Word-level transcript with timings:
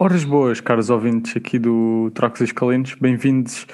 Horas 0.00 0.22
boas, 0.22 0.60
caros 0.60 0.90
ouvintes 0.90 1.36
aqui 1.36 1.58
do 1.58 2.12
Trocos 2.14 2.40
Escalinos, 2.40 2.94
bem-vindos 2.94 3.64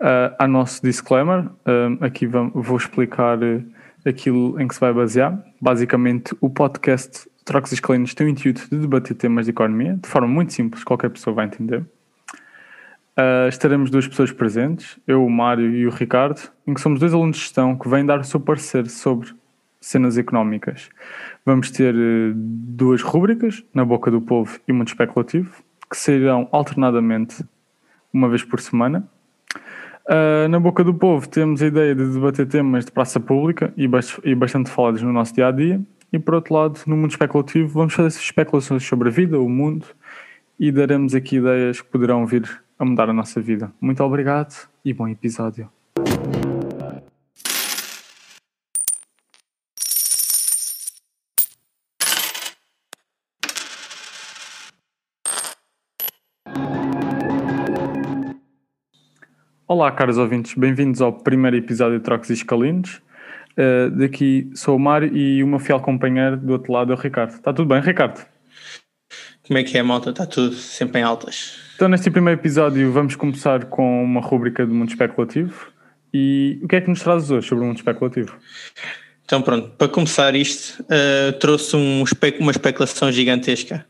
uh, 0.00 0.34
ao 0.38 0.48
nosso 0.48 0.82
disclaimer. 0.82 1.44
Uh, 1.44 2.02
aqui 2.02 2.26
vou 2.26 2.78
explicar 2.78 3.36
uh, 3.42 3.62
aquilo 4.02 4.58
em 4.58 4.66
que 4.66 4.72
se 4.72 4.80
vai 4.80 4.90
basear. 4.90 5.38
Basicamente, 5.60 6.34
o 6.40 6.48
podcast 6.48 7.28
Trocos 7.44 7.72
Escalinos 7.72 8.14
tem 8.14 8.26
o 8.26 8.30
intuito 8.30 8.66
de 8.70 8.78
debater 8.78 9.14
temas 9.14 9.44
de 9.44 9.50
economia 9.50 9.98
de 10.02 10.08
forma 10.08 10.26
muito 10.26 10.54
simples, 10.54 10.82
qualquer 10.82 11.10
pessoa 11.10 11.34
vai 11.34 11.44
entender. 11.44 11.80
Uh, 11.80 13.46
estaremos 13.46 13.90
duas 13.90 14.08
pessoas 14.08 14.32
presentes, 14.32 14.98
eu, 15.06 15.22
o 15.22 15.30
Mário 15.30 15.70
e 15.76 15.86
o 15.86 15.90
Ricardo, 15.90 16.40
em 16.66 16.72
que 16.72 16.80
somos 16.80 16.98
dois 16.98 17.12
alunos 17.12 17.36
de 17.36 17.42
gestão 17.42 17.76
que 17.76 17.86
vêm 17.86 18.06
dar 18.06 18.18
o 18.18 18.24
seu 18.24 18.40
parecer 18.40 18.88
sobre 18.88 19.28
cenas 19.78 20.16
económicas. 20.16 20.88
Vamos 21.44 21.70
ter 21.70 21.94
duas 22.34 23.02
rúbricas, 23.02 23.62
Na 23.74 23.84
Boca 23.84 24.10
do 24.10 24.22
Povo 24.22 24.58
e 24.66 24.72
Muito 24.72 24.88
Especulativo, 24.88 25.65
que 25.90 25.96
sairão 25.96 26.48
alternadamente 26.52 27.44
uma 28.12 28.28
vez 28.28 28.42
por 28.42 28.60
semana. 28.60 29.08
Uh, 30.06 30.48
na 30.48 30.60
Boca 30.60 30.84
do 30.84 30.94
Povo 30.94 31.28
temos 31.28 31.60
a 31.62 31.66
ideia 31.66 31.94
de 31.94 32.06
debater 32.06 32.46
temas 32.46 32.84
de 32.84 32.92
praça 32.92 33.18
pública 33.18 33.74
e, 33.76 33.88
e 34.24 34.34
bastante 34.34 34.70
falados 34.70 35.02
no 35.02 35.12
nosso 35.12 35.34
dia 35.34 35.48
a 35.48 35.50
dia. 35.50 35.80
E 36.12 36.18
por 36.18 36.34
outro 36.34 36.54
lado, 36.54 36.80
no 36.86 36.96
mundo 36.96 37.10
especulativo, 37.10 37.68
vamos 37.68 37.94
fazer 37.94 38.08
especulações 38.08 38.84
sobre 38.84 39.08
a 39.08 39.10
vida, 39.10 39.38
o 39.38 39.48
mundo 39.48 39.86
e 40.58 40.72
daremos 40.72 41.14
aqui 41.14 41.36
ideias 41.36 41.80
que 41.80 41.88
poderão 41.88 42.24
vir 42.26 42.48
a 42.78 42.84
mudar 42.84 43.10
a 43.10 43.12
nossa 43.12 43.40
vida. 43.40 43.72
Muito 43.80 44.02
obrigado 44.02 44.68
e 44.84 44.92
bom 44.92 45.08
episódio. 45.08 45.75
Olá, 59.68 59.90
caros 59.90 60.16
ouvintes, 60.16 60.54
bem-vindos 60.54 61.02
ao 61.02 61.12
primeiro 61.12 61.56
episódio 61.56 61.98
de 61.98 62.04
Trocos 62.04 62.30
e 62.30 62.34
Escalinos. 62.34 63.02
Uh, 63.58 63.90
daqui 63.90 64.48
sou 64.54 64.76
o 64.76 64.78
Mário 64.78 65.10
e 65.12 65.42
o 65.42 65.46
meu 65.48 65.58
fiel 65.58 65.80
companheiro 65.80 66.36
do 66.36 66.52
outro 66.52 66.72
lado 66.72 66.92
é 66.92 66.94
o 66.94 66.98
Ricardo. 66.98 67.30
Está 67.30 67.52
tudo 67.52 67.66
bem, 67.66 67.80
Ricardo? 67.80 68.24
Como 69.44 69.58
é 69.58 69.64
que 69.64 69.76
é, 69.76 69.82
malta? 69.82 70.10
Está 70.10 70.24
tudo 70.24 70.54
sempre 70.54 71.00
em 71.00 71.02
altas. 71.02 71.58
Então, 71.74 71.88
neste 71.88 72.08
primeiro 72.12 72.38
episódio, 72.38 72.92
vamos 72.92 73.16
começar 73.16 73.64
com 73.64 74.04
uma 74.04 74.20
rúbrica 74.20 74.64
do 74.64 74.72
mundo 74.72 74.90
especulativo. 74.90 75.66
E 76.14 76.60
o 76.62 76.68
que 76.68 76.76
é 76.76 76.80
que 76.80 76.88
nos 76.88 77.02
trazes 77.02 77.32
hoje 77.32 77.48
sobre 77.48 77.64
o 77.64 77.66
mundo 77.66 77.78
especulativo? 77.78 78.36
Então, 79.24 79.42
pronto, 79.42 79.70
para 79.70 79.88
começar 79.88 80.36
isto, 80.36 80.80
uh, 80.82 81.32
trouxe 81.40 81.74
um 81.74 82.04
espe 82.04 82.36
uma 82.38 82.52
especulação 82.52 83.10
gigantesca 83.10 83.84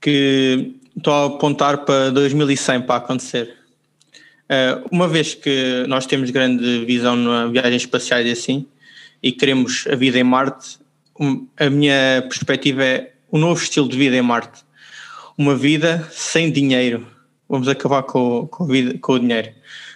que 0.00 0.76
estou 0.96 1.12
a 1.12 1.26
apontar 1.26 1.78
para 1.78 2.10
2100 2.10 2.82
para 2.82 2.94
acontecer. 2.94 3.59
Uh, 4.50 4.84
uma 4.90 5.06
vez 5.06 5.32
que 5.32 5.84
nós 5.86 6.06
temos 6.06 6.30
grande 6.30 6.84
visão 6.84 7.14
na 7.14 7.46
viagens 7.46 7.82
espaciais 7.82 8.26
e 8.26 8.32
assim, 8.32 8.66
e 9.22 9.30
queremos 9.30 9.84
a 9.88 9.94
vida 9.94 10.18
em 10.18 10.24
Marte, 10.24 10.80
a 11.56 11.70
minha 11.70 12.26
perspectiva 12.28 12.82
é 12.82 13.12
um 13.32 13.38
novo 13.38 13.62
estilo 13.62 13.88
de 13.88 13.96
vida 13.96 14.16
em 14.16 14.22
Marte. 14.22 14.64
Uma 15.38 15.54
vida 15.54 16.08
sem 16.10 16.50
dinheiro. 16.50 17.06
Vamos 17.48 17.68
acabar 17.68 18.02
com, 18.02 18.48
com, 18.48 18.66
vida, 18.66 18.98
com 18.98 19.12
o 19.12 19.18
dinheiro. 19.20 19.52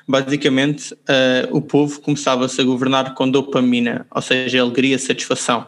Basicamente, 0.07 0.95
uh, 0.95 1.57
o 1.57 1.61
povo 1.61 2.01
começava-se 2.01 2.61
a 2.61 2.65
governar 2.65 3.15
com 3.15 3.29
dopamina, 3.29 4.07
ou 4.09 4.23
seja, 4.23 4.61
alegria, 4.61 4.99
satisfação. 5.01 5.67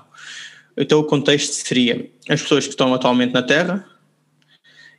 Então, 0.77 1.00
o 1.00 1.05
contexto 1.05 1.53
seria: 1.55 2.09
as 2.28 2.41
pessoas 2.41 2.65
que 2.65 2.71
estão 2.71 2.95
atualmente 2.95 3.33
na 3.33 3.43
Terra 3.43 3.84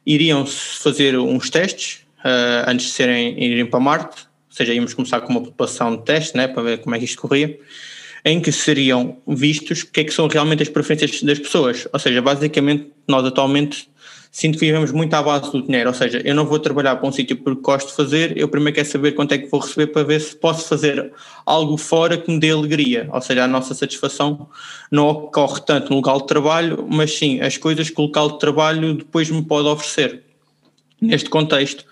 iriam 0.06 0.46
fazer 0.46 1.18
uns 1.18 1.50
testes 1.50 2.07
uh, 2.28 2.70
antes 2.70 2.88
de 2.88 2.92
serem, 2.92 3.42
irem 3.42 3.66
para 3.66 3.80
Marte, 3.80 4.28
ou 4.50 4.56
seja, 4.56 4.74
íamos 4.74 4.94
começar 4.94 5.22
com 5.22 5.32
uma 5.32 5.42
população 5.42 5.96
de 5.96 6.04
teste, 6.04 6.36
né, 6.36 6.48
para 6.48 6.62
ver 6.62 6.78
como 6.80 6.96
é 6.96 7.00
que 7.00 7.06
isto 7.06 7.22
corria, 7.22 7.58
em 8.26 8.42
que 8.42 8.52
seriam 8.52 9.18
vistos 9.26 9.84
o 9.84 9.92
que 9.92 10.02
é 10.02 10.04
que 10.04 10.12
são 10.12 10.28
realmente 10.28 10.62
as 10.62 10.70
preferências 10.70 11.22
das 11.24 11.40
pessoas. 11.40 11.88
Ou 11.94 12.00
seja, 12.00 12.22
basicamente, 12.22 12.92
nós 13.08 13.26
atualmente 13.26 13.90
sinto 14.32 14.60
que 14.60 14.66
vivemos 14.66 14.92
muito 14.92 15.14
à 15.14 15.24
base 15.24 15.52
do 15.52 15.64
dinheiro, 15.64 15.90
ou 15.90 15.96
seja, 15.96 16.22
eu 16.24 16.36
não 16.36 16.46
vou 16.46 16.60
trabalhar 16.60 16.96
para 16.98 17.08
um 17.08 17.12
sítio 17.12 17.38
porque 17.38 17.62
gosto 17.62 17.88
de 17.88 17.96
fazer, 17.96 18.38
eu 18.38 18.48
primeiro 18.48 18.76
quero 18.76 18.88
saber 18.88 19.14
quanto 19.14 19.32
é 19.32 19.38
que 19.38 19.48
vou 19.48 19.60
receber 19.60 19.88
para 19.88 20.04
ver 20.04 20.22
se 20.22 20.36
posso 20.36 20.68
fazer 20.68 21.12
algo 21.46 21.78
fora 21.78 22.18
que 22.18 22.30
me 22.30 22.40
dê 22.40 22.52
alegria, 22.52 23.10
ou 23.12 23.22
seja, 23.22 23.46
a 23.46 23.48
nossa 23.48 23.74
satisfação 23.74 24.48
não 24.92 25.08
ocorre 25.08 25.62
tanto 25.66 25.90
no 25.90 25.96
local 25.96 26.22
de 26.22 26.28
trabalho, 26.28 26.86
mas 26.88 27.18
sim 27.18 27.42
as 27.42 27.58
coisas 27.58 27.90
que 27.90 28.00
o 28.00 28.04
local 28.04 28.34
de 28.34 28.40
trabalho 28.40 28.94
depois 28.94 29.30
me 29.30 29.44
pode 29.44 29.68
oferecer. 29.68 30.22
Neste 31.02 31.30
contexto, 31.30 31.86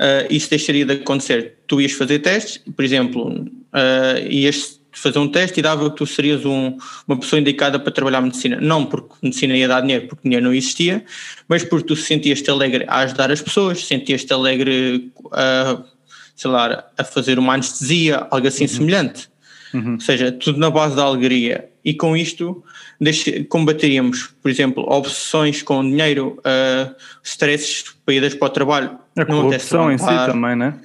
uh, 0.00 0.26
isso 0.30 0.50
deixaria 0.50 0.84
de 0.84 0.92
acontecer. 0.94 1.54
Tu 1.66 1.80
ias 1.80 1.92
fazer 1.92 2.18
testes, 2.20 2.60
por 2.74 2.84
exemplo, 2.84 3.30
uh, 3.30 4.28
ias 4.30 4.80
fazer 4.94 5.18
um 5.18 5.28
teste 5.28 5.60
e 5.60 5.62
dava 5.62 5.90
que 5.90 5.96
tu 5.96 6.06
serias 6.06 6.44
um, 6.44 6.76
uma 7.06 7.18
pessoa 7.18 7.40
indicada 7.40 7.78
para 7.78 7.92
trabalhar 7.92 8.20
medicina. 8.20 8.58
Não 8.60 8.86
porque 8.86 9.14
medicina 9.22 9.56
ia 9.56 9.68
dar 9.68 9.80
dinheiro, 9.80 10.06
porque 10.06 10.22
dinheiro 10.22 10.44
não 10.44 10.54
existia, 10.54 11.04
mas 11.48 11.64
porque 11.64 11.86
tu 11.86 11.96
sentias-te 11.96 12.50
alegre 12.50 12.84
a 12.86 13.00
ajudar 13.00 13.30
as 13.30 13.42
pessoas, 13.42 13.84
sentias-te 13.84 14.32
alegre 14.32 15.10
a, 15.32 15.82
sei 16.36 16.50
lá, 16.50 16.84
a 16.96 17.04
fazer 17.04 17.38
uma 17.38 17.54
anestesia, 17.54 18.26
algo 18.30 18.46
assim 18.46 18.64
uhum. 18.64 18.68
semelhante. 18.68 19.28
Uhum. 19.72 19.94
Ou 19.94 20.00
seja, 20.00 20.30
tudo 20.30 20.58
na 20.58 20.70
base 20.70 20.94
da 20.94 21.02
alegria. 21.02 21.68
E 21.84 21.92
com 21.92 22.16
isto 22.16 22.64
combateríamos, 23.48 24.34
por 24.42 24.50
exemplo, 24.50 24.84
obsessões 24.88 25.62
com 25.62 25.82
dinheiro, 25.82 26.38
uh, 26.38 26.94
stresses 27.22 27.84
para 28.04 28.14
idas 28.14 28.34
para 28.34 28.46
o 28.46 28.50
trabalho. 28.50 28.98
A 29.16 29.24
corrupção 29.24 29.92
em 29.92 29.98
si 29.98 30.06
também, 30.06 30.56
né? 30.56 30.78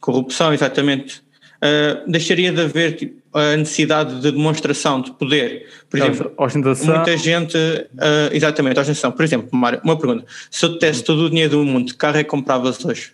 Corrupção, 0.00 0.54
exatamente. 0.54 1.20
Uh, 1.56 2.08
deixaria 2.08 2.52
de 2.52 2.60
haver 2.60 2.96
tipo, 2.96 3.16
a 3.36 3.56
necessidade 3.56 4.20
de 4.20 4.30
demonstração 4.30 5.00
de 5.00 5.10
poder. 5.12 5.68
Por 5.90 5.98
exemplo, 5.98 6.32
ostentação. 6.36 6.94
muita 6.94 7.16
gente. 7.16 7.56
Uh, 7.56 8.30
exatamente, 8.32 8.78
ostentação. 8.78 9.10
Por 9.10 9.24
exemplo, 9.24 9.48
Mário, 9.52 9.80
uma 9.82 9.98
pergunta. 9.98 10.24
Se 10.50 10.64
eu 10.64 10.74
te 10.74 10.80
desse 10.80 11.02
todo 11.02 11.24
o 11.24 11.30
dinheiro 11.30 11.58
do 11.58 11.64
mundo, 11.64 11.92
que 11.92 11.98
carro 11.98 12.18
é 12.18 12.22
que 12.22 12.30
compravas 12.30 12.84
hoje? 12.84 13.12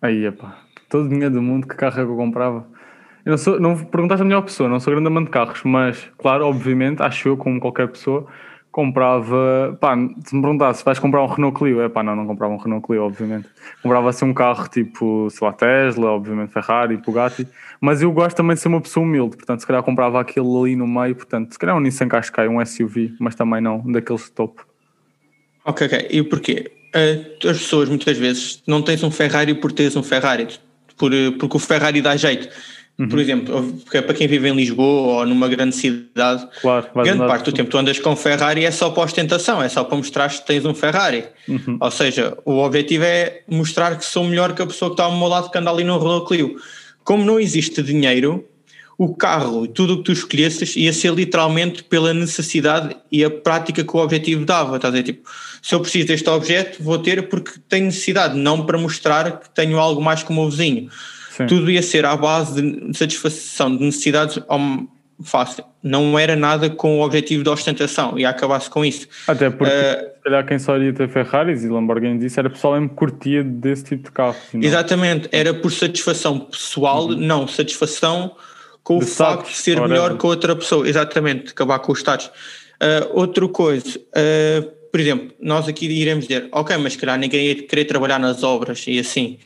Aí, 0.00 0.24
epá, 0.24 0.62
todo 0.88 1.06
o 1.06 1.08
dinheiro 1.08 1.34
do 1.34 1.42
mundo, 1.42 1.66
que 1.66 1.74
carro 1.74 2.00
é 2.00 2.04
que 2.04 2.10
eu 2.10 2.16
comprava? 2.16 2.66
Eu 3.24 3.30
não, 3.30 3.38
sou, 3.38 3.60
não 3.60 3.76
perguntaste 3.76 4.22
a 4.22 4.24
melhor 4.24 4.42
pessoa, 4.42 4.68
não 4.68 4.80
sou 4.80 4.92
grande 4.92 5.06
amante 5.06 5.26
de 5.26 5.30
carros, 5.30 5.60
mas, 5.64 6.08
claro, 6.18 6.46
obviamente, 6.46 7.02
acho 7.02 7.28
eu, 7.28 7.36
como 7.36 7.60
qualquer 7.60 7.88
pessoa, 7.88 8.26
comprava. 8.70 9.76
Pá, 9.80 9.94
se 10.24 10.34
me 10.34 10.40
perguntasse, 10.40 10.84
vais 10.84 10.98
comprar 10.98 11.22
um 11.22 11.26
Renault 11.26 11.58
Clio? 11.58 11.80
É 11.80 11.88
pá, 11.88 12.02
não, 12.02 12.14
não 12.16 12.26
comprava 12.26 12.54
um 12.54 12.56
Renault 12.56 12.86
Clio, 12.86 13.02
obviamente. 13.02 13.48
Comprava 13.82 14.10
assim 14.10 14.24
um 14.24 14.32
carro 14.34 14.68
tipo, 14.68 15.28
sei 15.30 15.46
lá, 15.46 15.52
Tesla, 15.52 16.10
obviamente 16.10 16.52
Ferrari, 16.52 16.96
Bugatti. 16.96 17.46
Mas 17.80 18.02
eu 18.02 18.12
gosto 18.12 18.36
também 18.36 18.54
de 18.54 18.60
ser 18.60 18.68
uma 18.68 18.80
pessoa 18.80 19.04
humilde, 19.04 19.36
portanto, 19.36 19.60
se 19.60 19.66
calhar 19.66 19.82
comprava 19.82 20.20
aquele 20.20 20.46
ali 20.46 20.76
no 20.76 20.86
meio, 20.86 21.14
portanto, 21.14 21.52
se 21.52 21.58
calhar 21.58 21.76
um 21.76 21.80
Nissan 21.80 22.08
Qashqai, 22.08 22.48
um 22.48 22.64
SUV, 22.64 23.14
mas 23.18 23.34
também 23.34 23.60
não, 23.60 23.80
daqueles 23.90 24.30
top. 24.30 24.60
Ok, 25.64 25.86
ok. 25.86 26.06
E 26.10 26.22
porquê? 26.22 26.72
Uh, 26.94 27.48
as 27.48 27.58
pessoas 27.58 27.88
muitas 27.88 28.18
vezes 28.18 28.62
não 28.66 28.82
tens 28.82 29.02
um 29.02 29.10
Ferrari 29.10 29.54
por 29.54 29.72
teres 29.72 29.94
um 29.94 30.02
Ferrari, 30.02 30.48
por, 30.96 31.12
eh, 31.14 31.30
porque 31.30 31.56
o 31.56 31.60
Ferrari 31.60 32.02
dá 32.02 32.16
jeito. 32.16 32.48
Uhum. 32.98 33.08
Por 33.08 33.18
exemplo, 33.18 33.80
para 33.90 34.12
quem 34.12 34.28
vive 34.28 34.48
em 34.48 34.54
Lisboa 34.54 35.20
ou 35.20 35.26
numa 35.26 35.48
grande 35.48 35.74
cidade, 35.74 36.46
claro, 36.60 36.86
grande 36.96 37.26
parte 37.26 37.44
do 37.46 37.52
tempo 37.52 37.70
tu 37.70 37.78
andas 37.78 37.98
com 37.98 38.14
Ferrari 38.14 38.64
é 38.64 38.70
só 38.70 38.90
para 38.90 39.04
ostentação, 39.04 39.62
é 39.62 39.70
só 39.70 39.82
para 39.84 39.96
mostrar 39.96 40.28
que 40.28 40.46
tens 40.46 40.66
um 40.66 40.74
Ferrari. 40.74 41.24
Uhum. 41.48 41.78
Ou 41.80 41.90
seja, 41.90 42.36
o 42.44 42.58
objetivo 42.58 43.04
é 43.04 43.40
mostrar 43.48 43.96
que 43.96 44.04
sou 44.04 44.24
melhor 44.24 44.54
que 44.54 44.60
a 44.60 44.66
pessoa 44.66 44.90
que 44.90 44.94
está 44.94 45.04
ao 45.04 45.16
meu 45.16 45.28
lado 45.28 45.50
que 45.50 45.56
anda 45.56 45.70
ali 45.70 45.82
no 45.82 45.98
Renault 45.98 46.26
Clio. 46.26 46.56
Como 47.02 47.24
não 47.24 47.40
existe 47.40 47.82
dinheiro, 47.82 48.46
o 48.98 49.14
carro 49.14 49.64
e 49.64 49.68
tudo 49.68 49.94
o 49.94 49.96
que 49.96 50.02
tu 50.02 50.12
escolhesses 50.12 50.76
ia 50.76 50.92
ser 50.92 51.14
literalmente 51.14 51.82
pela 51.82 52.12
necessidade 52.12 52.94
e 53.10 53.24
a 53.24 53.30
prática 53.30 53.82
que 53.82 53.96
o 53.96 53.98
objetivo 53.98 54.44
dava. 54.44 54.76
Estás 54.76 54.92
a 54.92 55.00
dizer, 55.00 55.14
tipo, 55.14 55.30
se 55.62 55.74
eu 55.74 55.80
preciso 55.80 56.08
deste 56.08 56.28
objeto, 56.28 56.82
vou 56.82 56.98
ter 56.98 57.26
porque 57.30 57.52
tenho 57.66 57.86
necessidade, 57.86 58.38
não 58.38 58.66
para 58.66 58.76
mostrar 58.76 59.40
que 59.40 59.48
tenho 59.54 59.78
algo 59.78 60.02
mais 60.02 60.22
que 60.22 60.30
o 60.30 60.34
meu 60.34 60.50
vizinho. 60.50 60.90
Sim. 61.40 61.46
tudo 61.46 61.70
ia 61.70 61.82
ser 61.82 62.04
à 62.04 62.16
base 62.16 62.60
de 62.60 62.96
satisfação 62.96 63.76
de 63.76 63.84
necessidades 63.84 64.38
fácil. 65.22 65.64
Não 65.82 66.18
era 66.18 66.36
nada 66.36 66.70
com 66.70 66.98
o 66.98 67.02
objetivo 67.02 67.42
de 67.42 67.48
ostentação 67.48 68.18
e 68.18 68.24
acabasse 68.24 68.68
com 68.68 68.84
isso. 68.84 69.06
Até 69.26 69.50
porque, 69.50 69.72
uh, 69.72 70.16
se 70.16 70.22
calhar, 70.24 70.46
quem 70.46 70.58
só 70.58 70.76
iria 70.76 70.92
ter 70.92 71.08
Ferraris 71.08 71.64
e 71.64 71.68
Lamborghini 71.68 72.18
disse 72.18 72.38
era 72.38 72.50
pessoal 72.50 72.80
que 72.80 72.94
curtia 72.94 73.42
desse 73.42 73.84
tipo 73.84 74.04
de 74.04 74.12
carro. 74.12 74.36
Não? 74.52 74.62
Exatamente, 74.62 75.28
era 75.32 75.54
por 75.54 75.70
satisfação 75.72 76.40
pessoal, 76.40 77.06
uhum. 77.06 77.16
não 77.16 77.46
satisfação 77.46 78.34
com 78.82 78.98
de 78.98 79.04
o 79.04 79.08
status, 79.08 79.36
facto 79.36 79.50
de 79.50 79.56
ser 79.56 79.80
melhor 79.80 80.16
que 80.16 80.26
outra 80.26 80.56
pessoa. 80.56 80.88
Exatamente, 80.88 81.50
acabar 81.50 81.78
com 81.80 81.92
os 81.92 81.98
status. 81.98 82.26
Uh, 82.26 83.10
outra 83.12 83.46
coisa, 83.48 83.98
uh, 83.98 84.70
por 84.90 85.00
exemplo, 85.00 85.30
nós 85.40 85.68
aqui 85.68 85.86
iremos 85.86 86.26
dizer, 86.26 86.48
ok, 86.50 86.76
mas 86.78 86.96
calhar 86.96 87.18
ninguém 87.18 87.46
ia 87.46 87.54
querer 87.62 87.84
trabalhar 87.84 88.18
nas 88.18 88.42
obras 88.42 88.84
e 88.86 88.98
assim. 88.98 89.38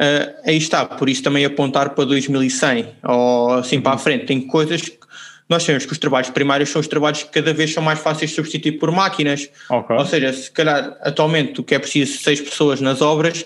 Uh, 0.00 0.34
aí 0.46 0.56
está, 0.56 0.86
por 0.86 1.10
isso 1.10 1.22
também 1.22 1.44
apontar 1.44 1.90
para 1.90 2.06
2100 2.06 2.86
ou 3.04 3.52
assim 3.54 3.80
para 3.82 3.92
a 3.92 3.98
frente. 3.98 4.24
Tem 4.24 4.40
coisas 4.40 4.80
que 4.80 4.98
nós 5.46 5.62
sabemos 5.62 5.84
que 5.84 5.92
os 5.92 5.98
trabalhos 5.98 6.30
primários 6.30 6.70
são 6.70 6.80
os 6.80 6.88
trabalhos 6.88 7.22
que 7.22 7.28
cada 7.28 7.52
vez 7.52 7.74
são 7.74 7.82
mais 7.82 7.98
fáceis 7.98 8.30
de 8.30 8.36
substituir 8.36 8.78
por 8.78 8.90
máquinas. 8.90 9.50
Ok. 9.68 9.94
Ou 9.96 10.06
seja, 10.06 10.32
se 10.32 10.50
calhar 10.50 10.96
atualmente 11.02 11.60
o 11.60 11.64
que 11.64 11.74
é 11.74 11.78
preciso 11.78 12.18
seis 12.22 12.40
pessoas 12.40 12.80
nas 12.80 13.02
obras, 13.02 13.44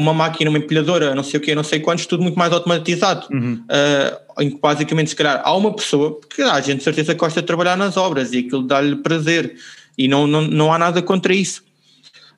uma 0.00 0.12
máquina, 0.12 0.50
uma 0.50 0.58
empilhadora, 0.58 1.14
não 1.14 1.22
sei 1.22 1.38
o 1.38 1.40
quê, 1.40 1.54
não 1.54 1.62
sei 1.62 1.80
quantos, 1.80 2.06
tudo 2.06 2.22
muito 2.22 2.38
mais 2.38 2.52
automatizado. 2.52 3.28
Uhum. 3.30 3.62
Uh, 3.64 4.42
em 4.42 4.50
que 4.50 4.58
basicamente, 4.58 5.10
se 5.10 5.16
calhar, 5.16 5.42
há 5.44 5.54
uma 5.54 5.72
pessoa, 5.76 6.18
porque 6.18 6.42
há 6.42 6.60
gente 6.60 6.78
de 6.78 6.84
certeza 6.84 7.14
que 7.14 7.20
gosta 7.20 7.40
de 7.40 7.46
trabalhar 7.46 7.76
nas 7.76 7.96
obras 7.96 8.32
e 8.32 8.38
aquilo 8.38 8.62
dá-lhe 8.62 8.96
prazer 8.96 9.54
e 9.96 10.08
não, 10.08 10.26
não, 10.26 10.42
não 10.42 10.72
há 10.72 10.78
nada 10.78 11.02
contra 11.02 11.34
isso. 11.34 11.62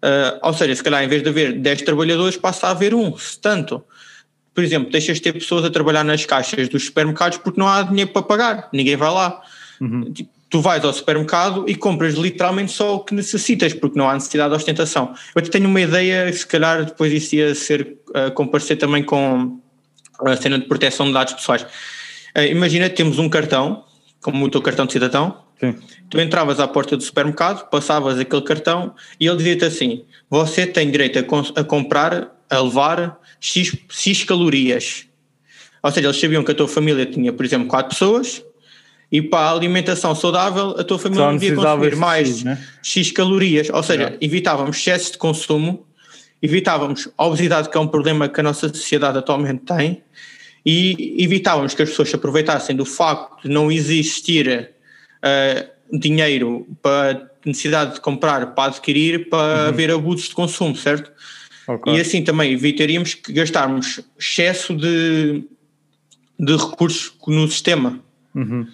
Uh, 0.04 0.38
ou 0.42 0.52
seja, 0.52 0.74
se 0.76 0.82
calhar 0.82 1.02
em 1.02 1.08
vez 1.08 1.22
de 1.22 1.30
haver 1.30 1.58
10 1.58 1.82
trabalhadores 1.82 2.36
passa 2.36 2.66
a 2.66 2.70
haver 2.72 2.94
um, 2.94 3.16
se 3.16 3.40
tanto 3.40 3.82
por 4.54 4.62
exemplo, 4.62 4.90
deixas 4.90 5.16
de 5.16 5.22
ter 5.22 5.32
pessoas 5.32 5.64
a 5.64 5.70
trabalhar 5.70 6.04
nas 6.04 6.24
caixas 6.24 6.68
dos 6.68 6.84
supermercados 6.84 7.38
porque 7.38 7.58
não 7.58 7.66
há 7.66 7.82
dinheiro 7.82 8.12
para 8.12 8.22
pagar, 8.22 8.68
ninguém 8.72 8.96
vai 8.96 9.10
lá. 9.10 9.42
Uhum. 9.80 10.12
Tipo, 10.12 10.30
tu 10.48 10.60
vais 10.60 10.84
ao 10.84 10.92
supermercado 10.92 11.64
e 11.66 11.74
compras 11.74 12.14
literalmente 12.14 12.70
só 12.70 12.94
o 12.94 13.00
que 13.00 13.12
necessitas, 13.12 13.74
porque 13.74 13.98
não 13.98 14.08
há 14.08 14.14
necessidade 14.14 14.50
de 14.50 14.56
ostentação. 14.56 15.12
Eu 15.34 15.40
até 15.40 15.50
tenho 15.50 15.68
uma 15.68 15.80
ideia, 15.80 16.32
se 16.32 16.46
calhar 16.46 16.84
depois 16.84 17.12
isso 17.12 17.34
ia 17.34 17.52
ser 17.56 17.96
uh, 18.10 18.30
comparecer 18.32 18.78
também 18.78 19.02
com 19.02 19.58
a 20.24 20.36
cena 20.36 20.56
de 20.56 20.66
proteção 20.66 21.06
de 21.06 21.12
dados 21.12 21.34
pessoais. 21.34 21.62
Uh, 21.62 22.42
imagina, 22.48 22.88
temos 22.88 23.18
um 23.18 23.28
cartão, 23.28 23.84
como 24.22 24.44
o 24.44 24.48
teu 24.48 24.62
cartão 24.62 24.86
de 24.86 24.92
cidadão, 24.92 25.42
Sim. 25.72 25.78
tu 26.10 26.20
entravas 26.20 26.60
à 26.60 26.68
porta 26.68 26.96
do 26.96 27.02
supermercado, 27.02 27.68
passavas 27.70 28.18
aquele 28.18 28.42
cartão 28.42 28.94
e 29.18 29.26
ele 29.26 29.36
dizia-te 29.36 29.64
assim: 29.64 30.04
você 30.28 30.66
tem 30.66 30.90
direito 30.90 31.18
a, 31.18 31.60
a 31.60 31.64
comprar, 31.64 32.34
a 32.50 32.60
levar 32.60 33.18
X, 33.40 33.76
X 33.88 34.24
calorias. 34.24 35.06
Ou 35.82 35.90
seja, 35.90 36.08
eles 36.08 36.20
sabiam 36.20 36.42
que 36.42 36.50
a 36.50 36.54
tua 36.54 36.68
família 36.68 37.04
tinha, 37.04 37.32
por 37.32 37.44
exemplo, 37.44 37.68
4 37.68 37.90
pessoas 37.90 38.42
e 39.12 39.22
para 39.22 39.50
a 39.50 39.52
alimentação 39.52 40.14
saudável 40.14 40.74
a 40.78 40.82
tua 40.82 40.98
família 40.98 41.26
não 41.26 41.36
devia 41.36 41.54
consumir 41.54 41.94
mais 41.96 42.28
X, 42.28 42.42
né? 42.42 42.66
X 42.82 43.12
calorias. 43.12 43.68
Ou 43.70 43.82
seja, 43.82 44.02
Yeah. 44.02 44.18
evitávamos 44.20 44.76
excesso 44.76 45.12
de 45.12 45.18
consumo, 45.18 45.86
evitávamos 46.42 47.08
a 47.16 47.26
obesidade, 47.26 47.68
que 47.68 47.76
é 47.76 47.80
um 47.80 47.86
problema 47.86 48.28
que 48.28 48.40
a 48.40 48.42
nossa 48.42 48.68
sociedade 48.68 49.18
atualmente 49.18 49.62
tem, 49.64 50.02
e 50.66 51.22
evitávamos 51.22 51.74
que 51.74 51.82
as 51.82 51.90
pessoas 51.90 52.08
se 52.08 52.16
aproveitassem 52.16 52.74
do 52.74 52.84
facto 52.84 53.42
de 53.42 53.48
não 53.48 53.70
existir 53.70 54.73
eh, 55.24 55.70
dinheiro 55.90 56.66
para 56.82 57.30
necessidade 57.44 57.94
de 57.94 58.00
comprar 58.00 58.54
para 58.54 58.64
adquirir 58.64 59.28
para 59.28 59.68
haver 59.68 59.90
abusos 59.90 60.28
de 60.28 60.34
consumo, 60.34 60.76
certo? 60.76 61.10
Ok. 61.66 61.94
E 61.94 62.00
assim 62.00 62.22
também 62.22 62.52
evitaríamos 62.52 63.14
que 63.14 63.32
gastarmos 63.32 64.00
excesso 64.18 64.74
de, 64.74 65.44
de 66.38 66.56
recursos 66.56 67.14
no 67.26 67.48
sistema. 67.48 68.00
Uhum. 68.34 68.66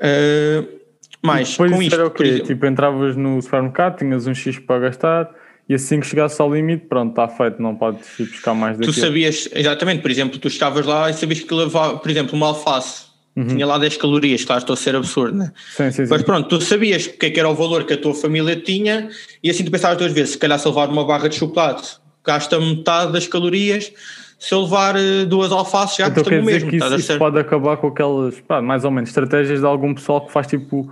Uh, 0.00 0.80
mais, 1.22 1.56
com 1.56 1.66
isso 1.66 1.82
isto, 1.82 1.94
era 1.94 2.06
o 2.06 2.10
quê? 2.10 2.40
Tipo, 2.40 2.66
entravas 2.66 3.16
no 3.16 3.40
supermercado, 3.40 3.98
tinhas 3.98 4.26
um 4.26 4.34
X 4.34 4.58
para 4.58 4.80
gastar 4.80 5.30
e 5.68 5.74
assim 5.74 6.00
que 6.00 6.06
chegasse 6.06 6.40
ao 6.42 6.52
limite, 6.52 6.86
pronto, 6.86 7.10
está 7.10 7.26
feito, 7.28 7.62
não 7.62 7.74
podes 7.74 8.18
ir 8.18 8.26
buscar 8.26 8.52
mais 8.52 8.76
tu 8.76 8.80
daquilo. 8.86 9.06
sabias, 9.06 9.48
exatamente, 9.54 10.02
por 10.02 10.10
exemplo, 10.10 10.38
tu 10.38 10.48
estavas 10.48 10.84
lá 10.84 11.08
e 11.08 11.14
sabias 11.14 11.40
que 11.40 11.54
levava, 11.54 11.98
por 11.98 12.10
exemplo, 12.10 12.34
uma 12.34 12.48
alface 12.48 13.03
Uhum. 13.36 13.48
tinha 13.48 13.66
lá 13.66 13.78
10 13.78 13.96
calorias, 13.96 14.44
claro, 14.44 14.60
estou 14.60 14.74
a 14.74 14.76
ser 14.76 14.94
absurdo, 14.94 15.36
né? 15.36 15.52
Sim, 15.76 15.90
sim, 15.90 16.04
sim. 16.04 16.10
Mas 16.10 16.22
pronto, 16.22 16.48
tu 16.48 16.64
sabias 16.64 17.06
o 17.06 17.18
que 17.18 17.26
é 17.26 17.30
que 17.30 17.40
era 17.40 17.48
o 17.48 17.54
valor 17.54 17.84
que 17.84 17.92
a 17.92 17.96
tua 17.96 18.14
família 18.14 18.54
tinha 18.54 19.08
e 19.42 19.50
assim 19.50 19.64
tu 19.64 19.72
pensavas 19.72 19.98
duas 19.98 20.12
vezes, 20.12 20.32
se 20.32 20.38
calhar 20.38 20.58
se 20.58 20.66
eu 20.66 20.70
levar 20.70 20.88
uma 20.88 21.04
barra 21.04 21.28
de 21.28 21.34
chocolate 21.34 22.04
gasta 22.24 22.58
metade 22.58 23.12
das 23.12 23.26
calorias, 23.26 23.92
se 24.38 24.54
eu 24.54 24.62
levar 24.62 24.96
eh, 24.96 25.24
duas 25.26 25.52
alfaces 25.52 25.96
já 25.96 26.06
Então 26.06 26.22
custa 26.22 26.40
o 26.40 26.44
mesmo, 26.44 26.70
que 26.70 26.76
isso, 26.76 26.94
isso 26.96 27.18
pode 27.18 27.38
acabar 27.38 27.76
com 27.76 27.88
aquelas, 27.88 28.40
pá, 28.40 28.62
mais 28.62 28.84
ou 28.84 28.90
menos, 28.90 29.10
estratégias 29.10 29.60
de 29.60 29.66
algum 29.66 29.94
pessoal 29.94 30.24
que 30.26 30.32
faz 30.32 30.46
tipo 30.46 30.90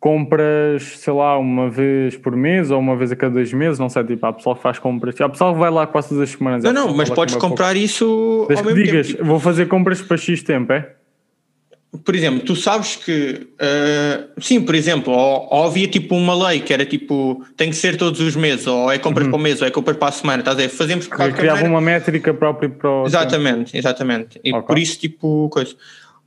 compras, 0.00 0.82
sei 0.98 1.14
lá, 1.14 1.38
uma 1.38 1.70
vez 1.70 2.14
por 2.14 2.36
mês 2.36 2.70
ou 2.70 2.78
uma 2.78 2.94
vez 2.94 3.10
a 3.10 3.16
cada 3.16 3.32
dois 3.34 3.50
meses, 3.54 3.78
não 3.78 3.88
sei, 3.88 4.04
tipo, 4.04 4.26
há 4.26 4.34
pessoal 4.34 4.54
que 4.54 4.60
faz 4.60 4.78
compras, 4.78 5.18
há 5.18 5.28
pessoal 5.30 5.54
que 5.54 5.60
vai 5.60 5.70
lá 5.70 5.86
quase 5.86 6.10
todas 6.10 6.24
as 6.24 6.36
semanas. 6.36 6.62
Não, 6.62 6.70
há 6.70 6.74
não, 6.74 6.94
mas 6.94 7.08
podes 7.08 7.36
comprar 7.36 7.74
isso 7.74 8.04
pouco. 8.04 8.48
Desde 8.48 8.62
ao 8.62 8.68
que 8.68 8.74
mesmo 8.74 8.92
digas, 8.92 9.12
tempo. 9.12 9.24
vou 9.24 9.40
fazer 9.40 9.66
compras 9.66 10.02
para 10.02 10.18
X 10.18 10.42
tempo, 10.42 10.74
é? 10.74 10.94
Por 12.02 12.14
exemplo, 12.14 12.40
tu 12.40 12.56
sabes 12.56 12.96
que, 12.96 13.46
eh, 13.58 14.24
sim, 14.40 14.60
por 14.62 14.74
exemplo, 14.74 15.12
ou, 15.12 15.48
ou 15.50 15.64
havia 15.66 15.86
tipo 15.86 16.16
uma 16.16 16.48
lei 16.48 16.60
que 16.60 16.72
era 16.72 16.84
tipo, 16.84 17.44
tem 17.56 17.70
que 17.70 17.76
ser 17.76 17.96
todos 17.96 18.20
os 18.20 18.34
meses, 18.34 18.66
ou 18.66 18.90
é 18.90 18.98
compras 18.98 19.28
para 19.28 19.36
o 19.36 19.38
mês, 19.38 19.60
ou 19.60 19.68
é 19.68 19.70
compras 19.70 19.96
para 19.96 20.08
a 20.08 20.12
semana, 20.12 20.40
estás 20.40 20.56
a 20.58 20.62
ver? 20.62 20.68
Fazemos 20.70 21.06
qualquer 21.06 21.32
criava 21.34 21.56
maneira. 21.56 21.74
uma 21.74 21.80
métrica 21.80 22.34
própria 22.34 22.68
para 22.68 22.90
o. 22.90 23.06
Exatamente, 23.06 23.76
exatamente. 23.76 24.40
E 24.42 24.52
Ok. 24.52 24.66
por 24.66 24.78
isso, 24.78 24.98
tipo, 24.98 25.48
coisa. 25.50 25.74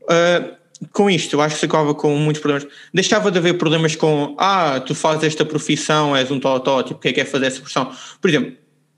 Uh, 0.04 0.56
com 0.94 1.10
isto, 1.10 1.36
eu 1.36 1.42
acho 1.42 1.56
que 1.56 1.60
se 1.62 1.66
acaba 1.66 1.94
com 1.96 2.16
muitos 2.16 2.42
problemas. 2.42 2.72
Deixava 2.94 3.32
de 3.32 3.38
haver 3.40 3.58
problemas 3.58 3.96
com, 3.96 4.36
ah, 4.38 4.80
tu 4.80 4.94
fazes 4.94 5.24
esta 5.24 5.44
profissão, 5.44 6.16
és 6.16 6.30
um 6.30 6.40
totó, 6.40 6.84
tipo, 6.84 7.00
o 7.00 7.02
que 7.02 7.08
é 7.10 7.14
que 7.14 7.22
é 7.22 7.26
fazer 7.26 7.48
essa 7.48 7.58
profissão? 7.60 7.92
Por 8.22 8.30
exemplo, 8.30 8.54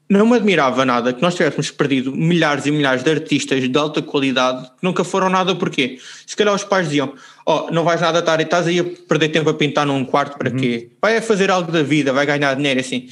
não 0.10 0.26
me 0.26 0.36
admirava 0.36 0.84
nada 0.84 1.14
que 1.14 1.22
nós 1.22 1.36
tivéssemos 1.36 1.70
perdido 1.70 2.12
milhares 2.12 2.66
e 2.66 2.72
milhares 2.72 3.04
de 3.04 3.12
artistas 3.12 3.70
de 3.70 3.78
alta 3.78 4.02
qualidade 4.02 4.66
que 4.66 4.84
nunca 4.84 5.04
foram 5.04 5.30
nada, 5.30 5.54
porquê? 5.54 6.00
Se 6.26 6.36
calhar 6.36 6.54
os 6.54 6.64
pais 6.64 6.88
diziam, 6.88 7.14
oh, 7.46 7.70
não 7.72 7.84
vais 7.84 8.02
nada 8.02 8.18
estar 8.20 8.40
e 8.40 8.44
estás 8.44 8.66
aí 8.66 8.80
a 8.80 8.84
perder 8.84 9.30
tempo 9.30 9.50
a 9.50 9.54
pintar 9.54 9.86
num 9.86 10.04
quarto 10.04 10.38
para 10.38 10.50
quê? 10.50 10.90
Vai 11.00 11.18
a 11.18 11.22
fazer 11.22 11.52
algo 11.52 11.72
da 11.72 11.84
vida, 11.84 12.12
vai 12.12 12.26
ganhar 12.26 12.56
dinheiro 12.56 12.80
assim. 12.80 13.08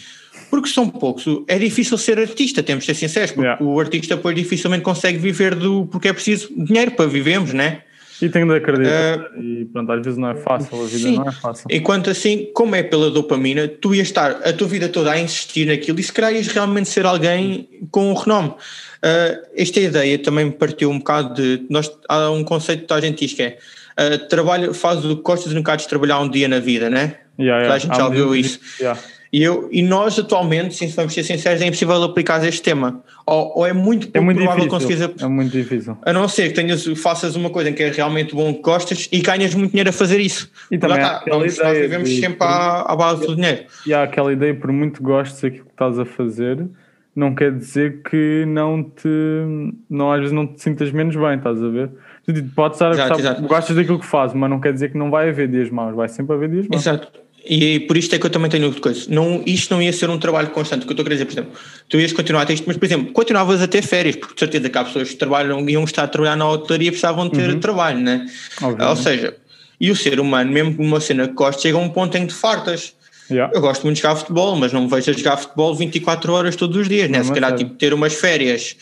Porque 0.49 0.69
são 0.69 0.89
poucos. 0.89 1.25
É 1.47 1.59
difícil 1.59 1.97
ser 1.97 2.17
artista, 2.19 2.63
temos 2.63 2.83
de 2.83 2.87
ser 2.87 2.95
sinceros, 2.95 3.31
porque 3.31 3.47
Yeah. 3.47 3.63
o 3.63 3.79
artista 3.79 4.15
depois 4.15 4.35
dificilmente 4.35 4.83
consegue 4.83 5.17
viver 5.17 5.53
do. 5.53 5.85
porque 5.91 6.07
é 6.07 6.13
preciso 6.13 6.49
dinheiro 6.57 6.91
para 6.91 7.05
vivermos, 7.05 7.53
né? 7.53 7.81
E 8.21 8.29
tenho 8.29 8.47
de 8.47 8.55
acreditar. 8.55 9.31
e 9.39 9.65
pronto, 9.65 9.91
às 9.91 10.03
vezes 10.03 10.17
não 10.17 10.29
é 10.29 10.35
fácil, 10.35 10.81
a 10.81 10.85
vida 10.85 10.97
Sim. 10.97 11.15
não 11.17 11.27
é 11.27 11.31
fácil. 11.31 11.67
Enquanto 11.69 12.09
assim, 12.09 12.49
como 12.53 12.75
é 12.75 12.83
pela 12.83 13.11
dopamina, 13.11 13.67
tu 13.67 13.93
ias 13.93 14.07
estar 14.07 14.31
a 14.31 14.53
tua 14.53 14.67
vida 14.67 14.89
toda 14.89 15.11
a 15.11 15.19
insistir 15.19 15.67
naquilo 15.67 15.99
e 15.99 16.03
se 16.03 16.11
calhar 16.11 16.33
ias 16.33 16.47
realmente 16.47 16.89
ser 16.89 17.05
alguém 17.05 17.69
com 17.91 18.11
um 18.11 18.13
renome. 18.13 18.49
Uh, 18.49 19.45
esta 19.55 19.79
ideia 19.79 20.17
também 20.17 20.45
me 20.45 20.51
partiu 20.51 20.89
um 20.89 20.97
bocado 20.97 21.35
de. 21.35 21.65
Nós, 21.69 21.91
há 22.09 22.31
um 22.31 22.43
conceito 22.43 22.87
que 22.87 22.93
a 22.93 22.99
gente 22.99 23.25
diz 23.25 23.33
que 23.33 23.43
é. 23.43 23.57
uh, 23.99 24.27
trabalho, 24.27 24.73
faz 24.73 25.05
o 25.05 25.15
que 25.17 25.21
gostas 25.21 25.51
e 25.51 25.55
não 25.55 25.61
queres 25.61 25.85
trabalhar 25.85 26.19
um 26.19 26.29
dia 26.29 26.47
na 26.47 26.59
vida, 26.59 26.89
né? 26.89 27.17
Yeah, 27.39 27.63
Toda 27.63 27.75
a 27.75 27.77
yeah. 27.77 27.79
gente 27.79 27.95
já 27.95 28.05
ouviu 28.05 28.35
isso. 28.35 28.59
yeah. 28.79 28.99
E, 29.37 29.43
eu, 29.43 29.69
e 29.71 29.83
nós 29.83 30.17
atualmente, 30.17 30.73
se 30.75 30.87
vamos 30.87 31.13
ser 31.13 31.21
sinceros, 31.23 31.61
é 31.61 31.67
impossível 31.67 32.01
aplicar 32.03 32.43
este 32.47 32.61
tema. 32.61 33.01
Ou, 33.25 33.59
ou 33.59 33.65
é 33.67 33.73
muito 33.73 34.07
pouco 34.07 34.17
É 34.17 34.21
muito 34.21 34.37
provável 34.37 34.63
difícil. 34.67 34.87
conseguires 35.09 35.21
É 35.23 35.27
muito 35.27 35.51
difícil. 35.51 35.97
a 36.03 36.11
não 36.13 36.27
ser 36.27 36.47
que 36.47 36.53
tenhas, 36.55 36.83
faças 36.99 37.35
uma 37.35 37.49
coisa 37.49 37.69
em 37.69 37.73
que 37.73 37.83
é 37.83 37.91
realmente 37.91 38.33
bom 38.33 38.53
que 38.53 38.61
gostas 38.61 39.07
e 39.11 39.19
ganhas 39.21 39.53
muito 39.53 39.71
dinheiro 39.71 39.89
a 39.89 39.93
fazer 39.93 40.19
isso. 40.19 40.49
E 40.71 40.77
também 40.77 40.97
aquela 41.03 41.39
nós, 41.39 41.57
nós 41.59 41.77
vivemos 41.77 42.09
de- 42.09 42.19
sempre 42.19 42.37
à, 42.41 42.81
à 42.91 42.95
base 42.95 43.27
do 43.27 43.35
dinheiro. 43.35 43.65
E 43.85 43.93
há 43.93 44.03
aquela 44.03 44.33
ideia, 44.33 44.55
por 44.55 44.71
muito 44.71 45.03
gostes 45.03 45.39
daquilo 45.41 45.65
que 45.65 45.71
estás 45.71 45.99
a 45.99 46.05
fazer, 46.05 46.65
não 47.15 47.35
quer 47.35 47.51
dizer 47.51 48.01
que 48.09 48.43
não 48.47 48.81
te. 48.83 49.07
Não, 49.89 50.11
às 50.11 50.19
vezes 50.19 50.33
não 50.33 50.47
te 50.47 50.61
sintas 50.61 50.91
menos 50.91 51.15
bem, 51.15 51.35
estás 51.35 51.61
a 51.61 51.67
ver? 51.67 51.89
Tipo, 52.25 52.49
Podes 52.55 52.77
estar 52.77 52.87
a 52.87 52.91
Exato, 52.91 53.09
gostar, 53.13 53.31
exato. 53.33 53.47
gostas 53.47 53.75
daquilo 53.75 53.99
que 53.99 54.05
fazes, 54.05 54.35
mas 54.35 54.49
não 54.49 54.59
quer 54.59 54.73
dizer 54.73 54.91
que 54.91 54.97
não 54.97 55.09
vai 55.11 55.29
haver 55.29 55.47
dias 55.47 55.69
maus, 55.69 55.95
vai 55.95 56.07
sempre 56.09 56.35
haver 56.35 56.49
dias 56.49 56.67
maus. 56.67 56.81
Exato. 56.81 57.26
E 57.49 57.79
por 57.81 57.95
isto 57.97 58.13
é 58.13 58.19
que 58.19 58.25
eu 58.25 58.29
também 58.29 58.49
tenho 58.49 58.65
outra 58.65 58.81
coisa. 58.81 59.05
Não, 59.09 59.41
isto 59.45 59.73
não 59.73 59.81
ia 59.81 59.93
ser 59.93 60.09
um 60.09 60.17
trabalho 60.19 60.49
constante. 60.49 60.83
O 60.83 60.85
que 60.85 60.91
eu 60.91 60.93
estou 60.93 61.03
a 61.03 61.05
querer 61.05 61.15
dizer, 61.15 61.25
por 61.25 61.33
exemplo, 61.33 61.51
tu 61.87 61.99
ias 61.99 62.11
continuar 62.13 62.41
a 62.41 62.45
ter 62.45 62.53
isto, 62.55 62.65
mas, 62.67 62.75
por 62.77 62.85
exemplo, 62.85 63.13
continuavas 63.13 63.61
a 63.61 63.67
ter 63.67 63.81
férias, 63.83 64.15
porque 64.15 64.33
de 64.33 64.39
certeza 64.39 64.69
que 64.69 64.77
há 64.77 64.83
pessoas 64.83 65.09
que 65.09 65.15
trabalham, 65.15 65.67
iam 65.69 65.83
estar 65.83 66.03
a 66.03 66.07
trabalhar 66.07 66.35
na 66.35 66.49
hotelaria 66.49 66.87
e 66.87 66.91
precisavam 66.91 67.29
ter 67.29 67.49
Uhum. 67.49 67.59
trabalho, 67.59 67.99
né? 67.99 68.25
Obviamente. 68.61 68.89
Ou 68.89 68.95
seja, 68.95 69.35
e 69.79 69.89
o 69.91 69.95
ser 69.95 70.19
humano, 70.19 70.51
mesmo 70.51 70.75
numa 70.83 70.99
cena 70.99 71.27
que 71.27 71.33
gosta, 71.33 71.61
chega 71.61 71.77
a 71.77 71.81
um 71.81 71.89
ponto 71.89 72.15
em 72.17 72.21
que 72.27 72.33
te 72.33 72.39
fartas. 72.39 72.93
Yeah. 73.29 73.53
Eu 73.53 73.61
gosto 73.61 73.83
muito 73.83 73.97
de 73.97 74.01
jogar 74.03 74.15
futebol, 74.15 74.55
mas 74.55 74.71
não 74.73 74.83
me 74.83 74.89
vejo 74.89 75.11
a 75.11 75.13
jogar 75.13 75.37
futebol 75.37 75.75
24 75.75 76.31
horas 76.33 76.55
todos 76.55 76.77
os 76.77 76.87
dias, 76.87 77.09
né? 77.09 77.17
Não, 77.17 77.23
Se 77.25 77.29
mas 77.31 77.35
calhar, 77.39 77.51
sério. 77.51 77.65
tipo, 77.65 77.77
ter 77.77 77.93
umas 77.93 78.13
férias 78.13 78.75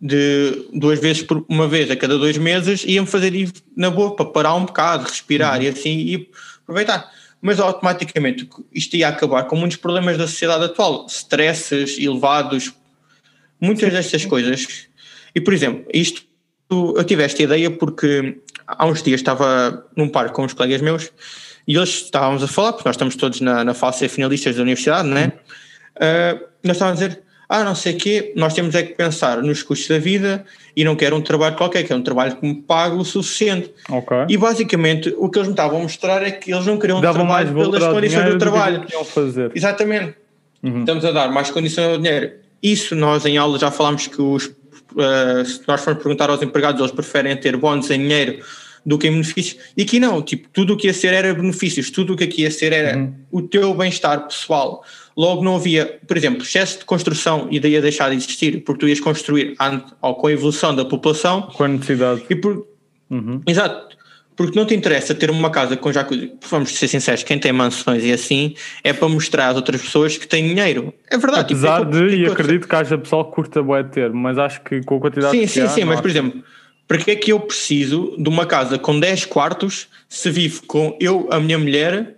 de 0.00 0.66
duas 0.72 0.98
vezes 1.00 1.22
por 1.22 1.44
uma 1.48 1.68
vez 1.68 1.90
a 1.90 1.96
cada 1.96 2.16
dois 2.16 2.38
meses 2.38 2.84
ia-me 2.86 3.06
fazer 3.06 3.34
ir 3.34 3.50
na 3.76 3.90
boa 3.90 4.16
para 4.16 4.24
parar 4.24 4.54
um 4.54 4.64
bocado, 4.64 5.04
respirar 5.04 5.56
Uhum. 5.58 5.62
e 5.64 5.68
assim 5.68 5.90
e 5.98 6.28
aproveitar. 6.62 7.10
Mas 7.40 7.58
automaticamente 7.58 8.48
isto 8.72 8.96
ia 8.96 9.08
acabar 9.08 9.44
com 9.44 9.56
muitos 9.56 9.78
problemas 9.78 10.18
da 10.18 10.26
sociedade 10.26 10.64
atual, 10.64 11.06
stresses 11.06 11.98
elevados, 11.98 12.72
muitas 13.60 13.92
destas 13.92 14.26
coisas. 14.26 14.88
E 15.34 15.40
por 15.40 15.54
exemplo, 15.54 15.84
isto 15.92 16.22
eu 16.70 17.02
tive 17.02 17.24
esta 17.24 17.42
ideia 17.42 17.70
porque 17.70 18.38
há 18.66 18.86
uns 18.86 19.02
dias 19.02 19.20
estava 19.20 19.86
num 19.96 20.08
parque 20.08 20.34
com 20.34 20.44
uns 20.44 20.52
colegas 20.52 20.80
meus 20.80 21.10
e 21.66 21.76
eles 21.76 22.04
estávamos 22.04 22.42
a 22.42 22.48
falar, 22.48 22.72
porque 22.72 22.88
nós 22.88 22.94
estamos 22.94 23.16
todos 23.16 23.40
na, 23.40 23.64
na 23.64 23.74
fase 23.74 24.08
finalistas 24.08 24.56
da 24.56 24.62
universidade, 24.62 25.08
né? 25.08 25.32
Uh, 25.96 26.46
nós 26.62 26.76
estávamos 26.76 27.02
a 27.02 27.08
dizer, 27.08 27.22
ah, 27.52 27.64
não 27.64 27.74
sei 27.74 27.94
o 27.94 27.96
quê, 27.96 28.32
nós 28.36 28.54
temos 28.54 28.76
é 28.76 28.82
que 28.84 28.94
pensar 28.94 29.42
nos 29.42 29.60
custos 29.64 29.88
da 29.88 29.98
vida 29.98 30.44
e 30.76 30.84
não 30.84 30.94
quero 30.94 31.16
um 31.16 31.20
trabalho 31.20 31.56
qualquer, 31.56 31.82
quero 31.82 31.98
um 31.98 32.02
trabalho 32.02 32.36
que 32.36 32.46
me 32.46 32.54
pague 32.54 32.94
o 32.94 33.04
suficiente. 33.04 33.72
Ok. 33.90 34.16
E 34.28 34.36
basicamente 34.36 35.12
o 35.18 35.28
que 35.28 35.36
eles 35.36 35.48
me 35.48 35.54
estavam 35.54 35.80
a 35.80 35.82
mostrar 35.82 36.22
é 36.22 36.30
que 36.30 36.52
eles 36.52 36.64
não 36.64 36.78
queriam 36.78 36.98
um 36.98 37.00
Davam 37.00 37.24
mais 37.24 37.48
trabalho 37.48 37.72
pelas 37.72 37.92
condições 37.92 38.30
do 38.30 38.38
trabalho. 38.38 38.86
que 38.86 39.04
fazer. 39.04 39.50
Exatamente. 39.52 40.14
Uhum. 40.62 40.78
Estamos 40.78 41.04
a 41.04 41.10
dar 41.10 41.32
mais 41.32 41.50
condições 41.50 41.88
ao 41.88 41.98
dinheiro. 41.98 42.34
Isso 42.62 42.94
nós 42.94 43.26
em 43.26 43.36
aula 43.36 43.58
já 43.58 43.72
falámos 43.72 44.06
que 44.06 44.22
os, 44.22 44.46
uh, 44.46 45.44
se 45.44 45.62
nós 45.66 45.82
formos 45.82 46.04
perguntar 46.04 46.30
aos 46.30 46.40
empregados, 46.42 46.80
eles 46.80 46.92
preferem 46.92 47.36
ter 47.36 47.56
bónus 47.56 47.90
em 47.90 47.98
dinheiro 47.98 48.44
do 48.84 48.98
que 48.98 49.08
em 49.08 49.12
benefícios. 49.12 49.56
E 49.76 49.82
aqui 49.82 49.98
não, 49.98 50.22
tipo, 50.22 50.48
tudo 50.52 50.74
o 50.74 50.76
que 50.76 50.86
ia 50.86 50.94
ser 50.94 51.12
era 51.12 51.32
benefícios, 51.34 51.90
tudo 51.90 52.14
o 52.14 52.16
que 52.16 52.24
aqui 52.24 52.42
ia 52.42 52.50
ser 52.50 52.72
era 52.72 52.96
uhum. 52.96 53.14
o 53.30 53.42
teu 53.42 53.74
bem-estar 53.74 54.26
pessoal. 54.26 54.84
Logo 55.16 55.42
não 55.42 55.56
havia, 55.56 55.98
por 56.06 56.16
exemplo, 56.16 56.42
excesso 56.42 56.78
de 56.78 56.84
construção 56.84 57.48
e 57.50 57.60
daí 57.60 57.76
a 57.76 57.80
deixar 57.80 58.08
de 58.10 58.16
existir, 58.16 58.62
porque 58.64 58.80
tu 58.80 58.88
ias 58.88 59.00
construir 59.00 59.54
ou 60.00 60.14
com 60.14 60.26
a 60.28 60.32
evolução 60.32 60.74
da 60.74 60.84
população. 60.84 61.42
Com 61.42 61.64
a 61.64 61.68
necessidade. 61.68 62.22
E 62.30 62.34
por, 62.34 62.66
uhum. 63.10 63.42
Exato. 63.46 63.90
Porque 64.40 64.58
não 64.58 64.64
te 64.64 64.74
interessa 64.74 65.14
ter 65.14 65.30
uma 65.30 65.50
casa 65.50 65.76
com 65.76 65.92
já 65.92 66.06
vamos 66.48 66.70
ser 66.70 66.88
sinceros, 66.88 67.22
quem 67.22 67.38
tem 67.38 67.52
mansões 67.52 68.02
e 68.02 68.10
assim 68.10 68.54
é 68.82 68.90
para 68.90 69.06
mostrar 69.06 69.48
às 69.48 69.56
outras 69.56 69.82
pessoas 69.82 70.16
que 70.16 70.26
têm 70.26 70.48
dinheiro. 70.48 70.94
É 71.10 71.18
verdade. 71.18 71.48
Tipo, 71.48 71.60
Apesar 71.60 71.80
tipo, 71.80 72.08
de, 72.08 72.16
e 72.16 72.26
acredito 72.26 72.66
que 72.66 72.74
haja 72.74 72.96
pessoal 72.96 73.26
que 73.26 73.34
curta 73.34 73.62
boé 73.62 73.82
ter, 73.82 74.10
mas 74.10 74.38
acho 74.38 74.62
que 74.62 74.82
com 74.82 74.96
a 74.96 75.00
quantidade 75.00 75.32
sim, 75.32 75.42
de 75.42 75.48
Sim, 75.48 75.68
sim, 75.68 75.68
sim, 75.68 75.84
mas 75.84 76.00
por 76.00 76.08
exemplo, 76.08 76.42
para 76.90 76.98
que 76.98 77.08
é 77.12 77.14
que 77.14 77.30
eu 77.30 77.38
preciso 77.38 78.16
de 78.18 78.28
uma 78.28 78.44
casa 78.44 78.76
com 78.76 78.98
10 78.98 79.26
quartos 79.26 79.86
se 80.08 80.28
vivo 80.28 80.66
com 80.66 80.96
eu, 80.98 81.28
a 81.30 81.38
minha 81.38 81.56
mulher 81.56 82.16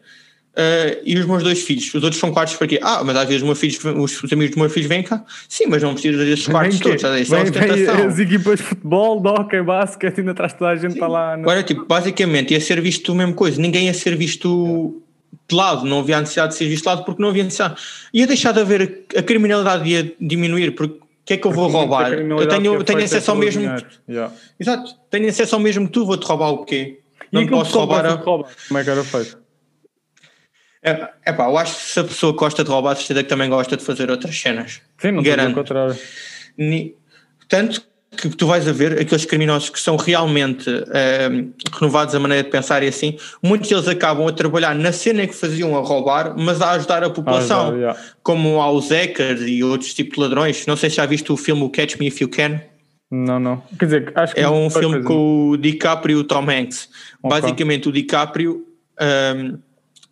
Uh, 0.53 1.01
e 1.03 1.19
os 1.19 1.25
meus 1.25 1.43
dois 1.43 1.63
filhos. 1.63 1.87
Os 1.95 2.05
outros 2.05 2.21
são 2.21 2.31
quartos 2.31 2.57
para 2.57 2.67
quê? 2.67 2.79
Ah, 2.83 3.03
mas 3.03 3.17
às 3.17 3.27
vezes 3.27 3.43
os, 3.43 3.59
filhos, 3.59 3.83
os, 3.83 4.23
os 4.23 4.31
amigos 4.35 4.51
dos 4.51 4.61
meus 4.61 4.71
filhos 4.71 4.87
vêm 4.87 5.03
cá. 5.03 5.25
Sim, 5.49 5.65
mas 5.67 5.83
não 5.83 5.95
preciso 5.95 6.19
desses 6.19 6.47
quartos 6.47 6.79
todos. 6.79 7.03
Isso 7.03 7.35
é 7.35 7.45
vem, 7.45 7.87
é 7.87 8.05
as 8.05 8.19
equipas 8.19 8.59
de 8.59 8.67
futebol, 8.67 9.19
de 9.19 9.29
hockey, 9.29 9.63
basquete, 9.63 10.19
ainda 10.19 10.33
atrás 10.33 10.53
toda 10.53 10.73
a 10.73 10.77
gente 10.77 10.99
para 10.99 11.09
lá. 11.09 11.37
No... 11.39 11.45
Agora, 11.45 11.63
tipo, 11.63 11.87
basicamente 11.87 12.53
ia 12.53 12.61
ser 12.61 12.83
visto 12.83 13.13
a 13.13 13.15
mesma 13.15 13.33
coisa. 13.33 13.59
Ninguém 13.59 13.87
ia 13.87 13.95
ser 13.95 14.15
visto 14.15 15.03
de 15.49 15.57
lado. 15.57 15.87
Não 15.87 16.01
havia 16.01 16.21
necessidade 16.21 16.53
de 16.53 16.59
ser 16.59 16.69
visto 16.69 16.83
de 16.83 16.89
lado 16.91 17.05
porque 17.07 17.23
não 17.23 17.31
havia 17.31 17.45
necessidade. 17.45 17.81
Ia 18.13 18.27
deixar 18.27 18.53
de 18.53 18.61
haver 18.61 19.07
a 19.17 19.23
criminalidade 19.23 19.89
ia 19.89 20.13
diminuir 20.21 20.73
porque 20.73 21.01
que 21.25 21.35
é 21.35 21.37
que 21.37 21.47
eu 21.47 21.53
vou 21.53 21.69
roubar? 21.69 22.13
Eu 22.13 22.49
tenho, 22.49 22.85
tenho 22.85 23.05
acesso 23.05 23.31
ao 23.31 23.37
mesmo. 23.37 23.63
Yeah. 24.09 24.35
Exato, 24.59 24.95
tenho 25.11 25.29
acesso 25.29 25.55
ao 25.55 25.61
mesmo 25.61 25.87
que 25.87 25.93
tu, 25.93 26.05
vou-te 26.05 26.27
roubar 26.27 26.51
o 26.51 26.65
quê? 26.65 27.01
Não 27.31 27.47
posso 27.47 27.79
roubar. 27.79 28.05
A... 28.07 28.19
Como 28.19 28.45
é 28.79 28.85
que 28.85 28.91
era 28.91 29.05
feito? 29.05 29.41
É, 30.85 31.09
é 31.25 31.33
pá, 31.33 31.45
eu 31.45 31.57
acho 31.57 31.77
que 31.77 31.83
se 31.83 32.01
a 32.01 32.05
pessoa 32.05 32.33
gosta 32.33 32.65
de 32.65 32.71
roubar, 32.71 32.97
certeza 32.97 33.23
que 33.23 33.29
também 33.29 33.49
gosta 33.49 33.77
de 33.77 33.85
fazer 33.85 34.11
outras 34.11 34.39
cenas. 34.39 34.83
Sim, 34.99 35.13
não 35.13 35.23
Garanto. 35.23 35.55
contrário. 35.55 35.97
Tanto 37.49 37.92
que 38.29 38.37
tu 38.37 38.47
vais 38.47 38.67
a 38.67 38.73
ver 38.73 39.01
aqueles 39.01 39.25
criminosos 39.25 39.71
que 39.71 39.81
são 39.81 39.97
realmente 39.97 40.69
é, 40.93 41.29
renovados 41.73 42.15
a 42.15 42.21
maneira 42.21 42.45
de 42.45 42.51
pensar 42.51 42.83
e 42.83 42.89
assim, 42.89 43.17
muitos 43.43 43.69
deles 43.69 43.89
acabam 43.89 44.27
a 44.27 44.33
trabalhar 44.33 44.75
na 44.75 44.93
cena 44.93 45.27
que 45.27 45.35
faziam 45.35 45.77
a 45.77 45.81
roubar, 45.81 46.35
mas 46.37 46.61
a 46.61 46.73
ajudar 46.73 47.03
a 47.05 47.11
população, 47.11 47.71
ah, 47.71 47.77
yeah. 47.77 48.01
como 48.23 48.61
aos 48.61 48.91
hackers 48.91 49.43
e 49.43 49.63
outros 49.65 49.95
tipos 49.95 50.15
de 50.15 50.21
ladrões. 50.21 50.67
Não 50.67 50.77
sei 50.77 50.91
se 50.91 50.97
já 50.97 51.07
viste 51.07 51.33
o 51.33 51.37
filme 51.37 51.69
Catch 51.71 51.97
Me 51.99 52.09
If 52.09 52.21
You 52.21 52.29
Can. 52.29 52.61
Não, 53.11 53.39
não. 53.39 53.63
Quer 53.79 53.85
dizer, 53.85 54.13
acho 54.15 54.35
que 54.35 54.41
é 54.41 54.49
um 54.49 54.71
filme 54.71 55.03
com 55.03 55.51
o 55.51 55.57
DiCaprio 55.57 56.19
e 56.19 56.21
o 56.21 56.25
Tom 56.25 56.49
Hanks. 56.49 56.89
Okay. 57.23 57.41
Basicamente, 57.41 57.89
o 57.89 57.93
DiCaprio. 57.93 58.67
Um, 59.01 59.59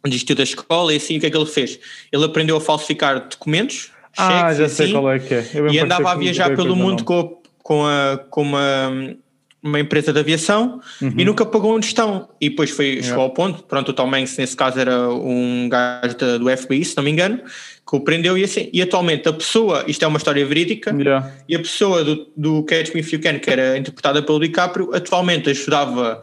desistiu 0.08 0.34
da 0.34 0.42
escola 0.42 0.92
e 0.92 0.96
assim 0.96 1.18
o 1.18 1.20
que 1.20 1.26
é 1.26 1.30
que 1.30 1.36
ele 1.36 1.46
fez? 1.46 1.78
Ele 2.10 2.24
aprendeu 2.24 2.56
a 2.56 2.60
falsificar 2.60 3.28
documentos. 3.28 3.92
Ah, 4.16 4.48
cheques, 4.48 4.58
já 4.58 4.68
sei 4.68 4.86
assim, 4.86 4.94
qual 4.94 5.12
é 5.12 5.18
que 5.18 5.34
é. 5.34 5.46
e 5.70 5.78
andava 5.78 6.10
a 6.10 6.14
viajar 6.14 6.56
pelo 6.56 6.74
mundo 6.74 7.04
com, 7.04 7.39
com, 7.62 7.84
a, 7.84 8.18
com 8.30 8.42
uma, 8.42 9.14
uma 9.62 9.78
empresa 9.78 10.12
de 10.12 10.18
aviação 10.18 10.80
uhum. 11.00 11.14
e 11.16 11.24
nunca 11.24 11.44
pagou 11.44 11.74
onde 11.74 11.86
estão. 11.86 12.28
E 12.40 12.48
depois 12.48 12.70
foi, 12.70 12.86
yeah. 12.86 13.08
chegou 13.08 13.22
ao 13.22 13.30
ponto, 13.30 13.62
pronto, 13.64 13.90
o 13.90 13.92
Tom 13.92 14.14
Hanks 14.14 14.36
nesse 14.38 14.56
caso 14.56 14.78
era 14.78 15.08
um 15.10 15.68
gajo 15.68 16.16
do 16.38 16.56
FBI, 16.56 16.84
se 16.84 16.96
não 16.96 17.04
me 17.04 17.10
engano, 17.10 17.38
que 17.38 17.96
o 17.96 18.00
prendeu 18.00 18.38
e 18.38 18.44
assim. 18.44 18.70
E 18.72 18.80
atualmente 18.80 19.28
a 19.28 19.32
pessoa, 19.32 19.84
isto 19.86 20.04
é 20.04 20.08
uma 20.08 20.18
história 20.18 20.44
verídica, 20.44 20.94
yeah. 20.96 21.30
e 21.48 21.54
a 21.54 21.58
pessoa 21.58 22.02
do, 22.02 22.26
do 22.36 22.62
Catch 22.64 22.94
Me 22.94 23.00
If 23.00 23.12
You 23.12 23.20
Can, 23.20 23.38
que 23.38 23.50
era 23.50 23.76
interpretada 23.76 24.22
pelo 24.22 24.40
DiCaprio, 24.40 24.94
atualmente 24.94 25.50
ajudava 25.50 26.22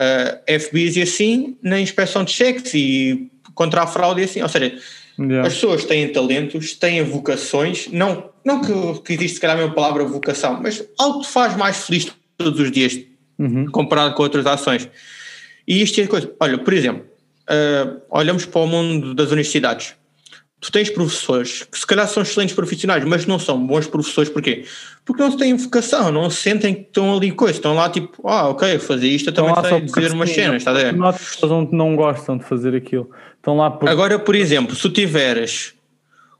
uh, 0.00 0.60
FBIs 0.60 0.96
e 0.96 1.02
assim 1.02 1.56
na 1.62 1.78
inspeção 1.80 2.24
de 2.24 2.32
cheques 2.32 2.72
e 2.74 3.30
contra 3.54 3.82
a 3.82 3.86
fraude 3.86 4.22
e 4.22 4.24
assim. 4.24 4.40
Ou 4.40 4.48
seja, 4.48 4.74
yeah. 5.20 5.46
as 5.46 5.54
pessoas 5.54 5.84
têm 5.84 6.12
talentos, 6.12 6.74
têm 6.74 7.02
vocações, 7.02 7.88
não, 7.92 8.30
não 8.44 8.60
que, 8.60 9.02
que 9.02 9.12
existe 9.12 9.34
se 9.34 9.40
calhar 9.40 9.56
a 9.56 9.60
mesma 9.60 9.74
palavra 9.74 10.04
vocação, 10.04 10.60
mas 10.62 10.84
algo 10.98 11.20
que 11.20 11.26
faz 11.26 11.56
mais 11.56 11.84
feliz 11.86 12.12
todos 12.36 12.58
os 12.60 12.72
dias 12.72 12.98
uhum. 13.38 13.66
comparado 13.66 14.14
com 14.14 14.22
outras 14.22 14.46
ações. 14.46 14.88
E 15.66 15.82
isto 15.82 16.00
é 16.00 16.06
coisa. 16.06 16.32
Olha, 16.40 16.58
por 16.58 16.72
exemplo, 16.72 17.04
uh, 17.48 18.00
olhamos 18.10 18.44
para 18.44 18.60
o 18.60 18.66
mundo 18.66 19.14
das 19.14 19.30
universidades 19.30 19.94
tu 20.60 20.70
tens 20.70 20.90
professores 20.90 21.62
que 21.62 21.78
se 21.78 21.86
calhar 21.86 22.06
são 22.06 22.22
excelentes 22.22 22.54
profissionais, 22.54 23.02
mas 23.04 23.24
não 23.24 23.38
são 23.38 23.58
bons 23.66 23.86
professores, 23.86 24.28
porquê? 24.28 24.64
Porque 25.04 25.22
não 25.22 25.34
têm 25.34 25.56
vocação, 25.56 26.12
não 26.12 26.28
sentem 26.28 26.74
que 26.74 26.80
estão 26.82 27.16
ali 27.16 27.32
coisa, 27.32 27.54
estão 27.54 27.74
lá 27.74 27.88
tipo, 27.88 28.28
ah, 28.28 28.48
ok, 28.48 28.78
fazer 28.78 29.08
isto, 29.08 29.30
eu 29.30 29.32
também 29.32 29.54
sei 29.64 29.80
dizer 29.80 30.12
umas 30.12 30.30
cenas, 30.30 30.56
está 30.56 30.70
a 30.72 30.74
ver? 30.74 30.92
Não, 30.92 31.12
pessoas 31.12 31.68
não 31.72 31.96
gostam 31.96 32.36
de 32.36 32.44
fazer 32.44 32.74
aquilo, 32.74 33.10
estão 33.36 33.56
lá 33.56 33.70
por... 33.70 33.88
Agora, 33.88 34.18
por 34.18 34.34
exemplo, 34.34 34.76
se 34.76 34.82
tu 34.82 34.90
tiveres 34.90 35.72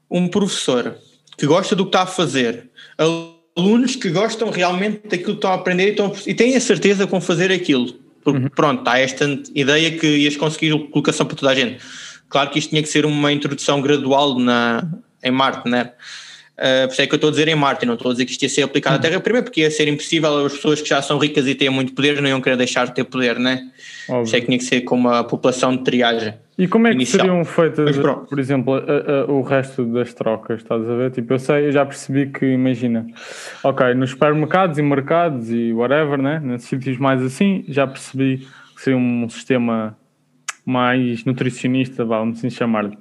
um 0.09 0.27
professor 0.27 0.95
que 1.37 1.47
gosta 1.47 1.75
do 1.75 1.85
que 1.85 1.89
está 1.89 2.03
a 2.03 2.05
fazer, 2.05 2.69
alunos 3.57 3.95
que 3.95 4.09
gostam 4.09 4.51
realmente 4.51 5.01
daquilo 5.03 5.23
que 5.23 5.31
estão 5.31 5.51
a 5.51 5.55
aprender 5.55 5.87
e, 5.87 5.89
estão, 5.91 6.13
e 6.27 6.33
têm 6.35 6.55
a 6.55 6.61
certeza 6.61 7.07
vão 7.07 7.19
fazer 7.19 7.51
aquilo, 7.51 7.91
porque 8.23 8.39
uhum. 8.39 8.49
pronto, 8.49 8.87
há 8.87 8.99
esta 8.99 9.25
ideia 9.55 9.97
que 9.97 10.05
ias 10.05 10.37
conseguir 10.37 10.77
colocação 10.89 11.25
para 11.25 11.35
toda 11.35 11.51
a 11.51 11.55
gente 11.55 11.79
Claro 12.31 12.49
que 12.49 12.57
isto 12.57 12.69
tinha 12.69 12.81
que 12.81 12.89
ser 12.89 13.05
uma 13.05 13.31
introdução 13.31 13.81
gradual 13.81 14.39
na, 14.39 14.87
em 15.23 15.31
Marte, 15.31 15.69
né? 15.69 15.91
Uh, 16.57 16.87
por 16.87 16.93
isso 16.93 17.01
é 17.01 17.07
que 17.07 17.13
eu 17.13 17.15
estou 17.15 17.29
a 17.29 17.31
dizer 17.31 17.47
em 17.47 17.55
Marte, 17.55 17.85
não 17.85 17.95
estou 17.95 18.11
a 18.11 18.13
dizer 18.13 18.25
que 18.25 18.31
isto 18.31 18.43
ia 18.43 18.49
ser 18.49 18.61
aplicado 18.61 18.95
à 18.95 18.99
Terra, 18.99 19.19
primeiro 19.19 19.45
porque 19.45 19.61
ia 19.61 19.71
ser 19.71 19.87
impossível, 19.87 20.45
as 20.45 20.53
pessoas 20.53 20.81
que 20.81 20.87
já 20.87 21.01
são 21.01 21.17
ricas 21.17 21.47
e 21.47 21.55
têm 21.55 21.69
muito 21.69 21.91
poder 21.93 22.21
não 22.21 22.29
iam 22.29 22.39
querer 22.39 22.55
deixar 22.55 22.85
de 22.85 22.93
ter 22.93 23.03
poder, 23.03 23.39
né? 23.39 23.63
Por 24.05 24.21
isso 24.21 24.35
é 24.35 24.39
que 24.39 24.45
tinha 24.45 24.57
que 24.57 24.63
ser 24.63 24.81
com 24.81 24.95
uma 24.95 25.23
população 25.23 25.75
de 25.75 25.83
triagem. 25.83 26.35
E 26.57 26.67
como 26.67 26.85
é 26.85 26.91
que 26.91 26.97
inicial. 26.97 27.25
seriam 27.25 27.43
feitas, 27.43 27.97
por 27.97 28.39
exemplo, 28.39 28.75
a, 28.75 28.79
a, 28.79 29.25
o 29.25 29.41
resto 29.41 29.83
das 29.85 30.13
trocas? 30.13 30.61
Estás 30.61 30.87
a 30.87 30.95
ver? 30.95 31.09
Tipo, 31.09 31.33
eu 31.33 31.39
sei, 31.39 31.65
eu 31.65 31.71
já 31.71 31.83
percebi 31.83 32.27
que, 32.27 32.45
imagina, 32.45 33.07
ok, 33.63 33.95
nos 33.95 34.11
supermercados 34.11 34.77
e 34.77 34.81
mercados 34.83 35.49
e 35.49 35.73
whatever, 35.73 36.21
né? 36.21 36.39
Nesses 36.43 36.69
sítios 36.69 36.99
mais 36.99 37.23
assim, 37.23 37.65
já 37.67 37.87
percebi 37.87 38.45
que 38.75 38.81
seria 38.81 38.97
um 38.97 39.27
sistema 39.27 39.97
mais 40.65 41.25
nutricionista, 41.25 42.05
vamos 42.05 42.37
assim 42.37 42.49
chamar-lhe. 42.49 42.97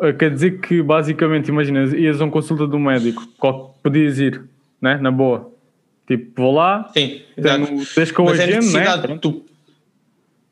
Eh, 0.00 0.12
quer 0.12 0.30
dizer 0.30 0.60
que, 0.60 0.82
basicamente, 0.82 1.48
imagina, 1.48 1.84
ias 1.96 2.20
a 2.20 2.24
uma 2.24 2.30
consulta 2.30 2.66
do 2.66 2.78
médico, 2.78 3.26
qual 3.38 3.78
podias 3.82 4.18
ir, 4.18 4.42
né? 4.80 4.96
na 4.96 5.10
boa. 5.10 5.52
Tipo, 6.06 6.42
vou 6.42 6.54
lá, 6.54 6.90
Sim, 6.92 7.22
tenho, 7.40 7.86
tens 7.94 8.10
com 8.10 8.24
o 8.24 8.34
é 8.34 8.42
agente, 8.42 8.72
né? 8.72 9.18
Tu, 9.20 9.44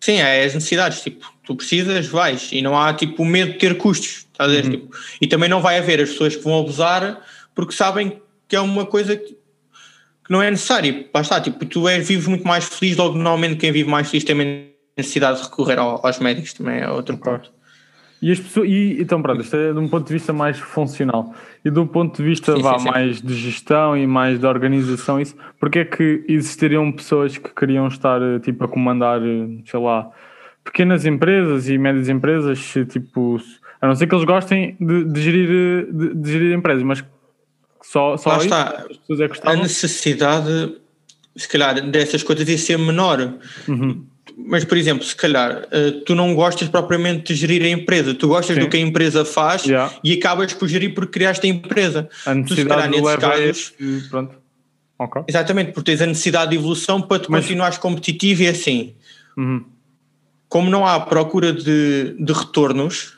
sim, 0.00 0.18
é 0.18 0.44
as 0.44 0.54
necessidades, 0.54 1.02
tipo, 1.02 1.32
tu 1.42 1.56
precisas, 1.56 2.06
vais, 2.06 2.50
e 2.52 2.62
não 2.62 2.78
há, 2.78 2.94
tipo, 2.94 3.24
medo 3.24 3.52
de 3.52 3.58
ter 3.58 3.76
custos, 3.76 4.28
estás 4.32 4.50
a 4.50 4.54
ver? 4.54 4.64
Uhum. 4.64 4.70
Tipo, 4.70 4.96
e 5.20 5.26
também 5.26 5.48
não 5.48 5.60
vai 5.60 5.78
haver 5.78 6.00
as 6.00 6.10
pessoas 6.10 6.36
que 6.36 6.44
vão 6.44 6.60
abusar 6.60 7.20
porque 7.54 7.74
sabem 7.74 8.22
que 8.48 8.56
é 8.56 8.60
uma 8.60 8.86
coisa 8.86 9.16
que, 9.16 9.32
que 9.32 10.30
não 10.30 10.40
é 10.40 10.50
necessária. 10.50 11.06
Basta, 11.12 11.40
tipo, 11.40 11.64
tu 11.66 11.88
és, 11.88 12.06
vives 12.06 12.26
muito 12.26 12.46
mais 12.46 12.64
feliz, 12.64 12.96
logo 12.96 13.16
normalmente 13.16 13.56
quem 13.56 13.72
vive 13.72 13.90
mais 13.90 14.08
feliz 14.08 14.24
tem 14.24 14.34
menos 14.34 14.69
necessidade 15.00 15.38
de 15.38 15.44
recorrer 15.44 15.78
ao, 15.78 16.04
aos 16.04 16.18
médicos 16.18 16.52
também 16.52 16.80
é 16.80 16.88
outro 16.88 17.16
ponto. 17.16 17.50
E, 18.22 18.30
as 18.30 18.38
pessoas, 18.38 18.68
e 18.68 19.00
então, 19.00 19.22
pronto, 19.22 19.40
isto 19.40 19.56
é 19.56 19.72
de 19.72 19.78
um 19.78 19.88
ponto 19.88 20.06
de 20.06 20.12
vista 20.12 20.32
mais 20.32 20.58
funcional 20.58 21.34
e 21.64 21.70
do 21.70 21.86
ponto 21.86 22.18
de 22.18 22.22
vista 22.22 22.54
sim, 22.54 22.62
vá, 22.62 22.78
sim, 22.78 22.84
sim. 22.84 22.90
mais 22.90 23.22
de 23.22 23.34
gestão 23.34 23.96
e 23.96 24.06
mais 24.06 24.38
de 24.38 24.46
organização, 24.46 25.18
isso, 25.18 25.34
porque 25.58 25.78
é 25.78 25.84
que 25.86 26.22
existiriam 26.28 26.92
pessoas 26.92 27.38
que 27.38 27.48
queriam 27.54 27.88
estar 27.88 28.20
tipo 28.40 28.64
a 28.64 28.68
comandar, 28.68 29.20
sei 29.64 29.80
lá, 29.80 30.10
pequenas 30.62 31.06
empresas 31.06 31.68
e 31.68 31.78
médias 31.78 32.10
empresas, 32.10 32.74
tipo, 32.90 33.40
a 33.80 33.86
não 33.86 33.94
ser 33.94 34.06
que 34.06 34.14
eles 34.14 34.26
gostem 34.26 34.76
de, 34.78 35.04
de 35.04 35.22
gerir, 35.22 35.86
de, 35.90 36.14
de, 36.14 36.32
gerir 36.32 36.54
empresas, 36.54 36.82
mas 36.82 37.02
só, 37.82 38.18
só 38.18 38.30
Lá 38.30 38.36
isso, 38.36 38.44
está. 38.46 38.84
É 39.44 39.52
a 39.52 39.56
necessidade, 39.56 40.76
se 41.36 41.48
calhar, 41.48 41.80
dessas 41.90 42.22
coisas 42.22 42.48
ia 42.48 42.58
ser 42.58 42.78
menor. 42.78 43.38
Uhum 43.68 44.06
mas, 44.36 44.64
por 44.64 44.76
exemplo, 44.76 45.04
se 45.04 45.14
calhar 45.14 45.62
uh, 45.64 45.92
tu 46.04 46.14
não 46.14 46.34
gostas 46.34 46.68
propriamente 46.68 47.32
de 47.32 47.40
gerir 47.40 47.62
a 47.62 47.68
empresa, 47.68 48.14
tu 48.14 48.28
gostas 48.28 48.56
Sim. 48.56 48.62
do 48.62 48.68
que 48.68 48.76
a 48.76 48.80
empresa 48.80 49.24
faz 49.24 49.64
yeah. 49.64 49.92
e 50.02 50.12
acabas 50.12 50.52
por 50.52 50.68
gerir 50.68 50.94
porque 50.94 51.12
criaste 51.12 51.46
a 51.46 51.50
empresa. 51.50 52.08
A 52.24 52.34
necessidade 52.34 52.90
tu, 52.90 52.96
se 52.96 53.20
calhar, 53.20 53.38
nesses 53.42 53.74
casos. 53.74 54.08
pronto. 54.08 54.34
Okay. 54.98 55.22
Exatamente, 55.28 55.72
porque 55.72 55.90
tens 55.90 56.02
a 56.02 56.06
necessidade 56.06 56.50
de 56.50 56.56
evolução 56.56 57.00
para 57.00 57.18
tu 57.18 57.32
mas... 57.32 57.44
continuares 57.44 57.78
competitivo 57.78 58.42
e 58.42 58.48
assim. 58.48 58.94
Uhum. 59.36 59.64
Como 60.48 60.70
não 60.70 60.86
há 60.86 61.00
procura 61.00 61.52
de, 61.52 62.14
de 62.18 62.32
retornos, 62.32 63.14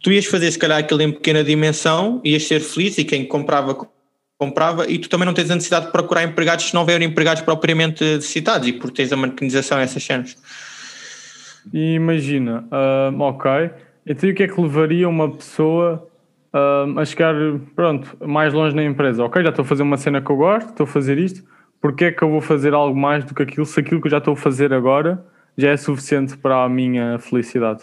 tu 0.00 0.10
ias 0.10 0.26
fazer 0.26 0.50
se 0.50 0.58
calhar 0.58 0.78
aquilo 0.78 1.02
em 1.02 1.12
pequena 1.12 1.44
dimensão, 1.44 2.20
ias 2.24 2.44
ser 2.44 2.60
feliz 2.60 2.96
e 2.98 3.04
quem 3.04 3.26
comprava 3.26 3.74
comprava 4.38 4.88
e 4.88 4.98
tu 4.98 5.08
também 5.08 5.26
não 5.26 5.34
tens 5.34 5.50
a 5.50 5.54
necessidade 5.54 5.86
de 5.86 5.92
procurar 5.92 6.22
empregados 6.22 6.66
se 6.66 6.74
não 6.74 6.82
houver 6.82 7.02
empregados 7.02 7.42
propriamente 7.42 8.04
necessitados 8.04 8.68
e 8.68 8.72
porque 8.72 9.02
tens 9.02 9.12
a 9.12 9.16
mecanização 9.16 9.78
essas 9.78 10.02
cenas. 10.02 10.36
E 11.72 11.94
imagina, 11.94 12.64
uh, 12.70 13.20
ok, 13.20 13.70
então 14.06 14.30
o 14.30 14.34
que 14.34 14.44
é 14.44 14.48
que 14.48 14.60
levaria 14.60 15.08
uma 15.08 15.28
pessoa 15.30 16.08
uh, 16.54 16.98
a 16.98 17.04
chegar, 17.04 17.34
pronto, 17.74 18.16
mais 18.24 18.54
longe 18.54 18.74
na 18.76 18.84
empresa? 18.84 19.24
Ok, 19.24 19.42
já 19.42 19.50
estou 19.50 19.64
a 19.64 19.66
fazer 19.66 19.82
uma 19.82 19.96
cena 19.96 20.22
que 20.22 20.30
eu 20.30 20.36
gosto, 20.36 20.70
estou 20.70 20.84
a 20.84 20.86
fazer 20.86 21.18
isto, 21.18 21.44
porque 21.80 22.06
é 22.06 22.12
que 22.12 22.22
eu 22.22 22.30
vou 22.30 22.40
fazer 22.40 22.72
algo 22.72 22.98
mais 22.98 23.24
do 23.24 23.34
que 23.34 23.42
aquilo, 23.42 23.66
se 23.66 23.80
aquilo 23.80 24.00
que 24.00 24.06
eu 24.06 24.10
já 24.12 24.18
estou 24.18 24.34
a 24.34 24.36
fazer 24.36 24.72
agora 24.72 25.22
já 25.58 25.70
é 25.70 25.76
suficiente 25.76 26.36
para 26.36 26.62
a 26.62 26.68
minha 26.68 27.18
felicidade. 27.18 27.82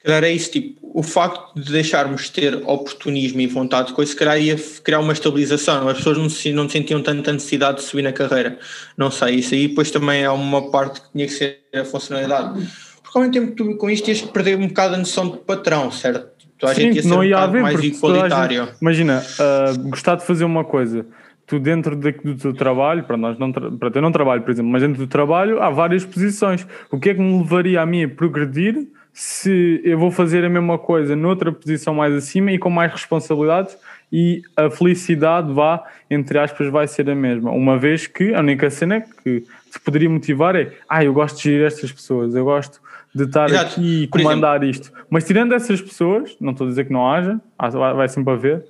Se 0.00 0.06
calhar 0.06 0.24
é 0.24 0.32
isso, 0.32 0.50
tipo, 0.50 0.78
o 0.82 1.02
facto 1.02 1.54
de 1.60 1.70
deixarmos 1.72 2.30
ter 2.30 2.54
oportunismo 2.64 3.38
e 3.42 3.46
vontade 3.46 3.88
de 3.88 3.92
coisa, 3.94 4.10
se 4.10 4.16
calhar 4.16 4.40
ia 4.40 4.56
criar 4.82 4.98
uma 5.00 5.12
estabilização, 5.12 5.86
as 5.88 5.98
pessoas 5.98 6.16
não, 6.16 6.28
se, 6.30 6.52
não 6.54 6.66
sentiam 6.68 7.02
tanta 7.02 7.30
necessidade 7.32 7.78
de 7.78 7.82
subir 7.84 8.02
na 8.02 8.12
carreira. 8.12 8.58
Não 8.96 9.10
sei, 9.10 9.36
isso 9.36 9.52
aí 9.54 9.68
depois 9.68 9.90
também 9.90 10.22
é 10.22 10.30
uma 10.30 10.70
parte 10.70 11.02
que 11.02 11.12
tinha 11.12 11.26
que 11.26 11.32
ser 11.34 11.58
a 11.74 11.84
funcionalidade. 11.84 12.66
Porque 13.02 13.18
ao 13.18 13.20
mesmo 13.24 13.32
tempo 13.34 13.52
tu 13.54 13.76
com 13.76 13.90
isto 13.90 14.08
ias 14.08 14.22
perder 14.22 14.56
um 14.58 14.68
bocado 14.68 14.94
a 14.94 14.98
noção 14.98 15.28
de 15.28 15.36
patrão, 15.38 15.90
certo? 15.90 16.28
Tu 16.58 16.66
a 16.66 16.74
Sim, 16.74 16.80
gente 16.82 16.96
ia 16.96 17.02
ser 17.02 17.08
não 17.08 17.18
um 17.18 17.24
ia 17.24 17.30
bocado 17.36 17.50
haver, 17.50 17.62
mais 17.62 17.84
igualitário. 17.84 18.64
gente- 18.64 18.76
imagina, 18.80 19.22
ah, 19.38 19.72
gostar 19.90 20.14
de 20.14 20.24
fazer 20.26 20.44
uma 20.46 20.64
coisa, 20.64 21.04
tu 21.46 21.58
dentro 21.58 21.94
da- 21.94 22.10
do 22.10 22.34
teu 22.36 22.54
trabalho, 22.54 23.04
para 23.04 23.18
nós 23.18 23.38
não, 23.38 23.52
para 23.52 23.90
eu 23.94 24.02
não 24.02 24.10
trabalho, 24.12 24.40
por 24.42 24.50
exemplo, 24.50 24.70
mas 24.70 24.80
dentro 24.80 24.96
do 24.98 25.06
trabalho 25.06 25.60
há 25.62 25.68
várias 25.68 26.06
posições. 26.06 26.66
O 26.90 26.98
que 26.98 27.10
é 27.10 27.14
que 27.14 27.20
me 27.20 27.36
levaria 27.38 27.82
a 27.82 27.86
mim 27.86 28.04
a 28.04 28.08
progredir 28.08 28.86
se 29.12 29.80
eu 29.84 29.98
vou 29.98 30.10
fazer 30.10 30.44
a 30.44 30.48
mesma 30.48 30.78
coisa 30.78 31.16
noutra 31.16 31.52
posição 31.52 31.94
mais 31.94 32.14
acima 32.14 32.52
e 32.52 32.58
com 32.58 32.70
mais 32.70 32.92
responsabilidades 32.92 33.76
e 34.12 34.42
a 34.56 34.70
felicidade 34.70 35.52
vá, 35.52 35.84
entre 36.10 36.38
aspas, 36.38 36.68
vai 36.68 36.86
ser 36.86 37.08
a 37.08 37.14
mesma. 37.14 37.50
Uma 37.50 37.78
vez 37.78 38.06
que 38.06 38.34
a 38.34 38.40
única 38.40 38.70
cena 38.70 39.00
que 39.00 39.44
te 39.70 39.80
poderia 39.84 40.10
motivar 40.10 40.56
é, 40.56 40.72
ah, 40.88 41.04
eu 41.04 41.12
gosto 41.12 41.36
de 41.36 41.44
gerir 41.44 41.66
estas 41.66 41.92
pessoas, 41.92 42.34
eu 42.34 42.44
gosto 42.44 42.80
de 43.14 43.24
estar 43.24 43.48
Exato. 43.48 43.72
aqui 43.72 44.04
e 44.04 44.08
comandar 44.08 44.62
isto. 44.64 44.92
Mas 45.08 45.24
tirando 45.24 45.54
essas 45.54 45.80
pessoas, 45.80 46.36
não 46.40 46.52
estou 46.52 46.66
a 46.66 46.70
dizer 46.70 46.86
que 46.86 46.92
não 46.92 47.08
haja, 47.08 47.40
vai 47.96 48.08
sempre 48.08 48.32
haver. 48.32 48.64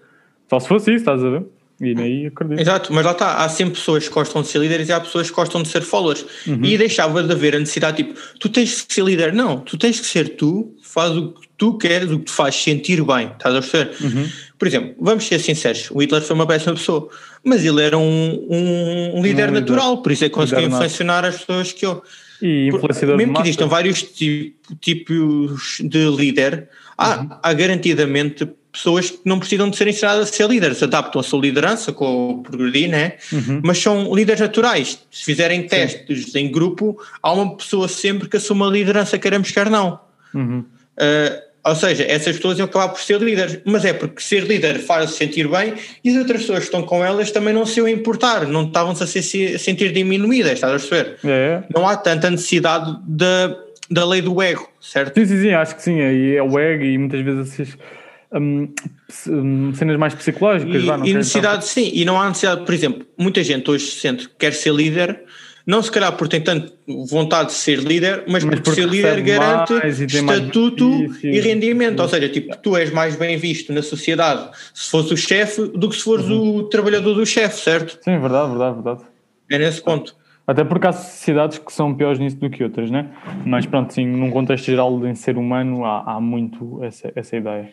Só 0.49 0.59
se 0.59 0.69
fosse 0.69 0.91
isso, 0.95 1.03
estás 1.03 1.23
a 1.25 1.31
ver? 1.31 1.45
E 1.81 1.99
aí 1.99 2.27
acredito. 2.27 2.61
Exato, 2.61 2.93
mas 2.93 3.05
lá 3.05 3.13
está, 3.13 3.37
há 3.37 3.49
sempre 3.49 3.75
pessoas 3.75 4.07
que 4.07 4.13
gostam 4.13 4.43
de 4.43 4.49
ser 4.49 4.59
líderes 4.59 4.89
e 4.89 4.93
há 4.93 5.01
pessoas 5.01 5.31
que 5.31 5.35
gostam 5.37 5.63
de 5.63 5.69
ser 5.69 5.81
followers. 5.81 6.27
E 6.47 6.77
deixava 6.77 7.23
de 7.23 7.33
haver 7.33 7.57
a 7.57 7.59
necessidade, 7.59 7.97
tipo, 7.99 8.21
tu 8.39 8.49
tens 8.51 8.83
que 8.83 8.93
ser 8.93 9.03
líder. 9.03 9.33
Não, 9.33 9.61
tu 9.61 9.79
tens 9.79 9.99
que 9.99 10.07
ser 10.07 10.37
tu, 10.37 10.75
faz 10.83 11.17
o 11.17 11.33
que 11.33 11.49
tu 11.57 11.79
queres, 11.79 12.11
o 12.11 12.19
que 12.19 12.27
te 12.27 12.33
faz 12.33 12.55
sentir 12.55 13.03
bem, 13.03 13.29
estás 13.33 13.55
a 13.55 13.61
perceber? 13.63 14.29
Por 14.59 14.69
exemplo, 14.69 14.95
vamos 15.01 15.25
ser 15.27 15.39
sinceros, 15.39 15.91
o 15.91 16.03
Hitler 16.03 16.21
foi 16.21 16.37
uma 16.37 16.47
péssima 16.47 16.75
pessoa, 16.75 17.09
mas 17.43 17.65
ele 17.65 17.83
era 17.83 17.97
um, 17.97 18.47
um, 18.51 19.13
líder 19.15 19.15
Um 19.15 19.23
líder. 19.23 19.51
natural, 19.53 20.03
por 20.03 20.13
isso 20.13 20.25
é 20.25 20.29
que 20.29 20.35
conseguiu 20.35 20.67
influenciar 20.69 21.25
as 21.25 21.39
pessoas 21.39 21.73
que 21.73 21.87
eu. 21.87 22.03
E 22.43 22.69
influenciador 22.69 23.17
mesmo 23.17 23.35
que 23.35 23.41
existam 23.43 23.67
vários 23.69 24.03
ti- 24.03 24.55
tipos 24.81 25.79
de 25.81 26.11
líder, 26.11 26.69
há, 26.97 27.39
há 27.43 27.53
garantidamente 27.55 28.47
pessoas 28.73 29.11
que 29.11 29.21
não 29.25 29.39
precisam 29.39 29.69
de 29.69 29.77
ser 29.77 29.89
ensinadas 29.89 30.29
a 30.29 30.33
ser 30.33 30.49
líderes, 30.49 30.83
adaptam 30.83 31.21
a 31.21 31.25
sua 31.25 31.41
liderança 31.41 31.93
com 31.93 32.31
o 32.31 32.43
progredir, 32.43 32.89
né? 32.89 33.15
mas 33.63 33.79
são 33.79 34.15
líderes 34.15 34.41
naturais. 34.41 34.99
Se 35.11 35.25
fizerem 35.25 35.67
testes 35.67 36.35
em 36.35 36.51
grupo, 36.51 36.97
há 37.23 37.33
uma 37.33 37.57
pessoa 37.57 37.89
sempre 37.89 38.29
que 38.29 38.37
assume 38.37 38.63
a 38.63 38.67
liderança, 38.67 39.19
queremos 39.19 39.51
quer 39.51 39.69
não. 39.69 39.99
Uhum. 40.35 40.61
Uh, 40.61 41.51
ou 41.63 41.75
seja, 41.75 42.05
essas 42.05 42.37
pessoas 42.37 42.59
iam 42.59 42.65
acabar 42.67 42.89
por 42.89 43.01
ser 43.01 43.21
líderes, 43.21 43.59
mas 43.67 43.85
é 43.85 43.93
porque 43.93 44.23
ser 44.23 44.45
líder 44.45 44.79
faz-se 44.79 45.17
sentir 45.19 45.47
bem 45.47 45.75
e 46.03 46.09
as 46.11 46.17
outras 46.17 46.41
pessoas 46.41 46.61
que 46.61 46.65
estão 46.67 46.83
com 46.83 47.05
elas 47.05 47.31
também 47.31 47.53
não 47.53 47.67
se 47.67 47.81
iam 47.81 47.89
importar, 47.89 48.47
não 48.47 48.65
estavam-se 48.67 49.03
a, 49.03 49.07
se- 49.07 49.55
a 49.55 49.59
sentir 49.59 49.93
diminuídas, 49.93 50.53
estás 50.53 50.73
a 50.73 50.79
perceber? 50.89 51.19
É. 51.23 51.63
não 51.75 51.87
há 51.87 51.97
tanta 51.99 52.31
necessidade 52.31 52.97
da, 53.07 53.55
da 53.91 54.07
lei 54.07 54.23
do 54.23 54.41
ego, 54.41 54.67
certo? 54.81 55.19
Sim, 55.21 55.27
sim, 55.27 55.43
sim, 55.43 55.51
acho 55.51 55.77
que 55.77 55.83
sim. 55.83 56.01
Aí 56.01 56.37
é 56.37 56.43
o 56.43 56.59
ego 56.59 56.83
e 56.83 56.97
muitas 56.97 57.21
vezes 57.21 57.77
hum, 58.33 58.69
hum, 59.29 59.73
cenas 59.75 59.97
mais 59.97 60.15
psicológicas. 60.15 60.83
E, 60.83 60.87
não 60.87 61.07
e 61.07 61.15
necessidade, 61.15 61.67
sim, 61.67 61.91
e 61.93 62.05
não 62.05 62.21
há 62.21 62.29
necessidade, 62.29 62.65
por 62.65 62.75
exemplo, 62.75 63.07
muita 63.19 63.43
gente 63.43 63.71
hoje 63.71 63.87
se 63.87 64.01
sente 64.01 64.29
que 64.29 64.35
quer 64.39 64.53
ser 64.53 64.73
líder, 64.73 65.25
não 65.67 65.83
se 65.83 65.91
calhar 65.91 66.13
por 66.17 66.27
ter 66.27 66.41
tanto 66.41 66.73
vontade 67.09 67.49
de 67.51 67.55
ser 67.55 67.79
líder, 67.79 68.25
mas, 68.27 68.43
Mas 68.43 68.61
porque, 68.61 68.81
ser 68.81 68.89
líder 68.89 69.21
garante 69.21 69.75
estatuto 70.05 71.07
e 71.23 71.41
rendimento, 71.41 72.01
ou 72.01 72.09
seja, 72.09 72.29
tipo, 72.29 72.57
tu 72.57 72.77
és 72.77 72.91
mais 72.91 73.15
bem 73.17 73.37
visto 73.37 73.73
na 73.73 73.83
sociedade 73.83 74.51
se 74.75 74.91
fores 74.91 75.11
o 75.11 75.17
chefe 75.17 75.69
do 75.69 75.89
que 75.89 75.97
se 75.97 76.03
fores 76.03 76.27
Uhum. 76.27 76.57
o 76.57 76.63
trabalhador 76.65 77.15
do 77.15 77.25
chefe, 77.27 77.61
certo? 77.61 77.99
Sim, 78.03 78.19
verdade, 78.19 78.49
verdade, 78.51 78.75
verdade. 78.75 79.03
É 79.51 79.59
nesse 79.59 79.83
ponto. 79.83 80.17
Até 80.47 80.65
porque 80.65 80.87
há 80.89 80.93
sociedades 80.93 81.59
que 81.59 81.73
são 81.73 81.95
piores 81.95 82.19
nisso 82.19 82.37
do 82.37 82.51
que 82.51 82.65
outras, 82.65 82.91
né? 82.91 83.09
Mas 83.47 83.67
pronto, 83.67 83.93
sim, 83.93 84.05
num 84.05 84.31
contexto 84.31 84.65
geral 84.67 85.07
em 85.07 85.15
ser 85.15 85.37
humano 85.37 85.85
há, 85.85 86.15
há 86.15 86.21
muito 86.21 86.83
essa, 86.83 87.13
essa 87.15 87.37
ideia. 87.37 87.71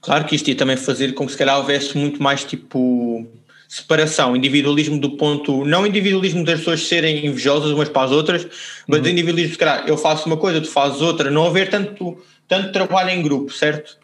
Claro 0.00 0.24
que 0.24 0.36
isto 0.36 0.48
ia 0.48 0.54
também 0.54 0.76
fazer 0.76 1.12
com 1.14 1.26
que 1.26 1.32
se 1.32 1.38
calhar 1.38 1.56
houvesse 1.58 1.96
muito 1.96 2.22
mais 2.22 2.44
tipo 2.44 3.26
separação, 3.68 4.36
individualismo 4.36 4.98
do 5.00 5.10
ponto, 5.16 5.64
não 5.64 5.84
individualismo 5.86 6.44
das 6.44 6.60
pessoas 6.60 6.86
serem 6.86 7.26
invejosas 7.26 7.72
umas 7.72 7.88
para 7.88 8.02
as 8.06 8.12
outras, 8.12 8.46
mas 8.86 9.00
Uhum. 9.00 9.08
individualismo, 9.08 9.52
se 9.54 9.58
calhar, 9.58 9.84
eu 9.88 9.96
faço 9.96 10.26
uma 10.26 10.36
coisa, 10.36 10.60
tu 10.60 10.68
fazes 10.68 11.00
outra, 11.00 11.30
não 11.32 11.46
haver 11.46 11.68
tanto, 11.68 12.16
tanto 12.46 12.70
trabalho 12.72 13.10
em 13.10 13.20
grupo, 13.22 13.52
certo? 13.52 13.96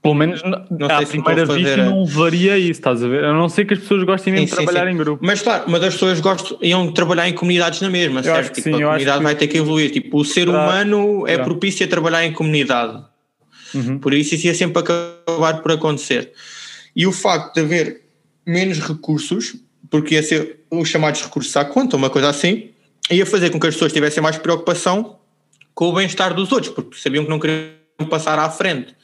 Pelo 0.00 0.14
menos 0.14 0.40
Não 0.42 0.86
à 0.86 0.98
sei 0.98 1.06
se 1.06 1.16
me 1.18 1.24
primeira 1.24 1.52
vista 1.52 1.74
a- 1.74 1.84
não 1.84 2.04
levaria 2.04 2.56
isso, 2.56 2.70
estás 2.70 3.02
a 3.02 3.08
ver? 3.08 3.24
A 3.24 3.32
não 3.34 3.48
ser 3.50 3.64
que 3.66 3.74
as 3.74 3.80
pessoas 3.80 4.02
gostem 4.04 4.32
mesmo 4.32 4.46
de 4.46 4.52
Sim, 4.52 4.56
sim, 4.58 4.64
trabalhar 4.64 4.86
sim. 4.88 4.94
em 4.94 4.96
grupo. 4.96 5.22
Mas 5.26 5.42
claro, 5.42 5.64
mas 5.66 5.82
as 5.82 5.92
pessoas 5.94 6.20
gostam, 6.20 6.56
iam 6.62 6.90
trabalhar 6.92 7.28
em 7.28 7.34
comunidades 7.34 7.80
na 7.82 7.90
mesma, 7.90 8.22
certo? 8.22 8.38
acho 8.38 8.48
que 8.50 8.62
tipo, 8.62 8.68
sim, 8.70 8.74
a 8.76 8.78
eu 8.84 8.86
comunidade 8.88 9.18
que- 9.18 9.24
vai 9.24 9.34
ter 9.34 9.46
que 9.48 9.58
evoluir, 9.58 9.90
tipo, 9.90 10.20
o 10.20 10.24
ser 10.24 10.46
Será- 10.46 10.52
humano 10.52 11.26
é 11.26 11.32
Yeah. 11.32 11.44
propício 11.44 11.84
a 11.84 11.88
trabalhar 11.88 12.24
em 12.24 12.32
comunidade. 12.32 13.02
Uhum. 13.74 13.98
Por 13.98 14.14
isso 14.14 14.34
isso 14.36 14.46
ia 14.46 14.54
sempre 14.54 14.80
acabar 14.80 15.19
por 15.62 15.72
acontecer. 15.72 16.32
E 16.94 17.06
o 17.06 17.12
facto 17.12 17.54
de 17.54 17.60
haver 17.60 18.02
menos 18.46 18.80
recursos, 18.80 19.54
porque 19.90 20.14
ia 20.14 20.22
ser 20.22 20.60
os 20.70 20.88
chamados 20.88 21.22
recursos 21.22 21.56
à 21.56 21.64
conta, 21.64 21.96
uma 21.96 22.10
coisa 22.10 22.28
assim, 22.28 22.70
ia 23.10 23.26
fazer 23.26 23.50
com 23.50 23.58
que 23.60 23.66
as 23.66 23.74
pessoas 23.74 23.92
tivessem 23.92 24.22
mais 24.22 24.38
preocupação 24.38 25.18
com 25.74 25.88
o 25.88 25.92
bem-estar 25.92 26.34
dos 26.34 26.50
outros, 26.52 26.72
porque 26.72 26.98
sabiam 26.98 27.24
que 27.24 27.30
não 27.30 27.38
queriam 27.38 27.70
passar 28.08 28.38
à 28.38 28.48
frente. 28.50 28.94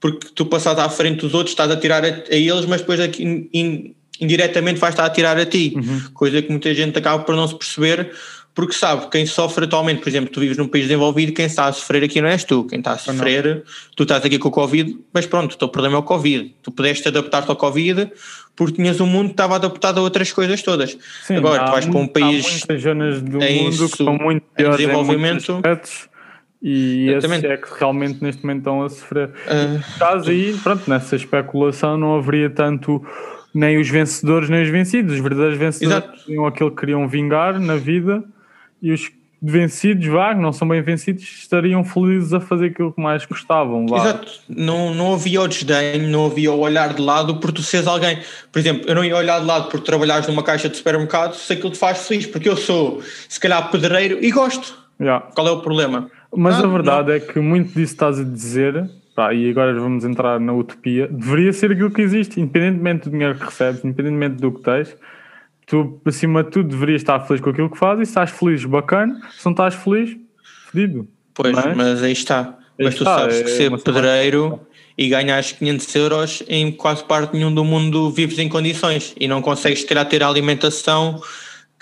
Porque 0.00 0.28
tu 0.34 0.46
passares 0.46 0.78
à 0.78 0.88
frente 0.88 1.20
dos 1.20 1.34
outros, 1.34 1.52
estás 1.52 1.70
a 1.70 1.76
tirar 1.76 2.02
a, 2.04 2.08
a 2.08 2.34
eles, 2.34 2.64
mas 2.64 2.80
depois 2.80 2.98
aqui, 3.00 3.22
in- 3.22 3.48
in- 3.52 3.94
indiretamente 4.18 4.80
vais 4.80 4.94
estar 4.94 5.04
a 5.04 5.10
tirar 5.10 5.36
a 5.38 5.44
ti. 5.44 5.74
Coisa 6.14 6.40
que 6.40 6.50
muita 6.50 6.74
gente 6.74 6.98
acaba 6.98 7.22
por 7.22 7.36
não 7.36 7.46
se 7.46 7.54
perceber, 7.56 8.10
porque 8.54 8.72
sabe, 8.74 9.08
quem 9.10 9.24
sofre 9.26 9.64
atualmente, 9.64 10.00
por 10.02 10.08
exemplo, 10.08 10.30
tu 10.30 10.40
vives 10.40 10.56
num 10.58 10.66
país 10.66 10.84
desenvolvido, 10.86 11.32
quem 11.32 11.46
está 11.46 11.66
a 11.66 11.72
sofrer 11.72 12.02
aqui 12.04 12.20
não 12.20 12.28
és 12.28 12.42
tu, 12.44 12.64
quem 12.64 12.78
está 12.80 12.92
a 12.92 12.98
sofrer, 12.98 13.62
tu 13.96 14.02
estás 14.02 14.24
aqui 14.24 14.38
com 14.38 14.48
o 14.48 14.50
Covid, 14.50 14.98
mas 15.14 15.24
pronto, 15.26 15.52
o 15.54 15.56
teu 15.56 15.68
problema 15.68 15.96
é 15.96 15.98
o 15.98 16.02
Covid. 16.02 16.54
Tu 16.62 16.70
pudeste 16.70 17.06
adaptar-te 17.08 17.48
ao 17.48 17.56
Covid 17.56 18.10
porque 18.56 18.74
tinhas 18.74 19.00
um 19.00 19.06
mundo 19.06 19.26
que 19.28 19.32
estava 19.34 19.54
adaptado 19.56 19.98
a 19.98 20.02
outras 20.02 20.32
coisas 20.32 20.60
todas. 20.62 20.98
Sim, 21.22 21.36
Agora, 21.36 21.64
tu 21.64 21.70
vais 21.72 21.86
para 21.86 21.94
um 21.94 21.98
muito- 22.00 22.16
há 22.18 22.20
país 22.20 22.50
muitas 22.50 22.82
zonas 22.82 23.22
do 23.22 23.42
em 23.42 23.64
mundo 23.64 23.76
que 23.78 23.84
estão 23.84 24.14
muito 24.18 24.42
em 24.42 24.54
piores 24.56 24.74
em 24.74 24.82
desenvolvimento. 24.82 25.32
muitos 25.32 25.50
aspectos 25.50 26.08
e 26.62 27.06
esse 27.06 27.26
Exatamente. 27.26 27.46
é 27.46 27.56
que 27.56 27.68
realmente 27.78 28.22
neste 28.22 28.42
momento 28.42 28.58
estão 28.58 28.82
a 28.82 28.88
sofrer. 28.90 29.30
No 29.30 29.98
caso 29.98 30.28
aí, 30.28 30.54
pronto, 30.62 30.90
nessa 30.90 31.16
especulação 31.16 31.96
não 31.96 32.16
haveria 32.18 32.50
tanto 32.50 33.02
nem 33.54 33.78
os 33.80 33.88
vencedores 33.88 34.50
nem 34.50 34.62
os 34.62 34.68
vencidos. 34.68 35.14
Os 35.14 35.20
verdadeiros 35.20 35.56
vencedores 35.56 36.04
Exato. 36.04 36.20
seriam 36.24 36.46
aquele 36.46 36.70
que 36.70 36.76
queriam 36.76 37.08
vingar 37.08 37.58
na 37.58 37.76
vida 37.76 38.22
e 38.82 38.92
os 38.92 39.10
vencidos, 39.42 40.06
vá, 40.06 40.34
que 40.34 40.40
não 40.40 40.52
são 40.52 40.68
bem 40.68 40.82
vencidos, 40.82 41.22
estariam 41.22 41.82
felizes 41.82 42.32
a 42.34 42.40
fazer 42.40 42.66
aquilo 42.66 42.92
que 42.92 43.00
mais 43.00 43.24
gostavam. 43.24 43.86
Vá. 43.86 43.96
Exato, 43.98 44.32
não, 44.48 44.94
não 44.94 45.14
havia 45.14 45.40
o 45.40 45.48
desdém, 45.48 46.02
não 46.08 46.26
havia 46.26 46.52
o 46.52 46.58
olhar 46.58 46.92
de 46.92 47.00
lado 47.00 47.36
por 47.36 47.50
tu 47.50 47.62
seres 47.62 47.86
alguém. 47.86 48.18
Por 48.52 48.58
exemplo, 48.58 48.84
eu 48.86 48.94
não 48.94 49.04
ia 49.04 49.16
olhar 49.16 49.40
de 49.40 49.46
lado 49.46 49.70
por 49.70 49.80
trabalhares 49.80 50.26
numa 50.26 50.42
caixa 50.42 50.68
de 50.68 50.76
supermercado 50.76 51.34
se 51.34 51.52
aquilo 51.52 51.70
te 51.70 51.78
faz 51.78 52.06
feliz, 52.06 52.26
porque 52.26 52.48
eu 52.48 52.56
sou, 52.56 53.00
se 53.28 53.40
calhar, 53.40 53.70
pedreiro 53.70 54.18
e 54.22 54.30
gosto. 54.30 54.78
Yeah. 55.00 55.26
Qual 55.34 55.48
é 55.48 55.50
o 55.50 55.62
problema? 55.62 56.10
Mas 56.36 56.56
Ah, 56.56 56.64
a 56.64 56.66
verdade 56.66 57.12
é 57.12 57.20
que 57.20 57.40
muito 57.40 57.68
disso 57.68 57.94
estás 57.94 58.20
a 58.20 58.24
dizer, 58.24 58.90
pá, 59.16 59.32
e 59.32 59.50
agora 59.50 59.72
vamos 59.72 60.04
entrar 60.04 60.38
na 60.38 60.52
utopia, 60.52 61.08
deveria 61.08 61.52
ser 61.54 61.72
aquilo 61.72 61.90
que 61.90 62.02
existe, 62.02 62.38
independentemente 62.38 63.08
do 63.08 63.10
dinheiro 63.12 63.36
que 63.36 63.44
recebes, 63.46 63.82
independentemente 63.82 64.36
do 64.36 64.52
que 64.52 64.60
tens, 64.60 64.94
tu, 65.70 66.00
acima 66.04 66.42
de 66.42 66.50
tudo, 66.50 66.68
deverias 66.68 67.00
estar 67.00 67.20
feliz 67.20 67.40
com 67.40 67.50
aquilo 67.50 67.70
que 67.70 67.78
fazes, 67.78 68.08
se 68.08 68.10
estás 68.10 68.30
feliz, 68.30 68.64
bacana, 68.64 69.20
se 69.30 69.44
não 69.46 69.52
estás 69.52 69.74
feliz, 69.74 70.16
fedido. 70.70 71.08
Pois, 71.32 71.54
Mas- 71.54 71.76
mas, 71.76 72.02
aí 72.02 72.12
está. 72.12 72.58
Aí 72.78 72.86
mas 72.86 72.94
tu 72.96 73.02
está, 73.04 73.18
sabes 73.20 73.40
é 73.40 73.44
que 73.44 73.50
ser 73.50 73.82
pedreiro 73.82 74.60
e 74.98 75.08
ganhas 75.08 75.52
500 75.52 75.94
euros 75.94 76.42
em 76.48 76.72
quase 76.72 77.04
parte 77.04 77.34
nenhum 77.34 77.54
do 77.54 77.64
mundo 77.64 78.10
vives 78.10 78.38
em 78.38 78.48
condições 78.48 79.14
e 79.18 79.28
não 79.28 79.40
consegues, 79.40 79.80
se 79.80 79.86
calhar, 79.86 80.06
ter 80.08 80.22
a 80.22 80.28
alimentação 80.28 81.22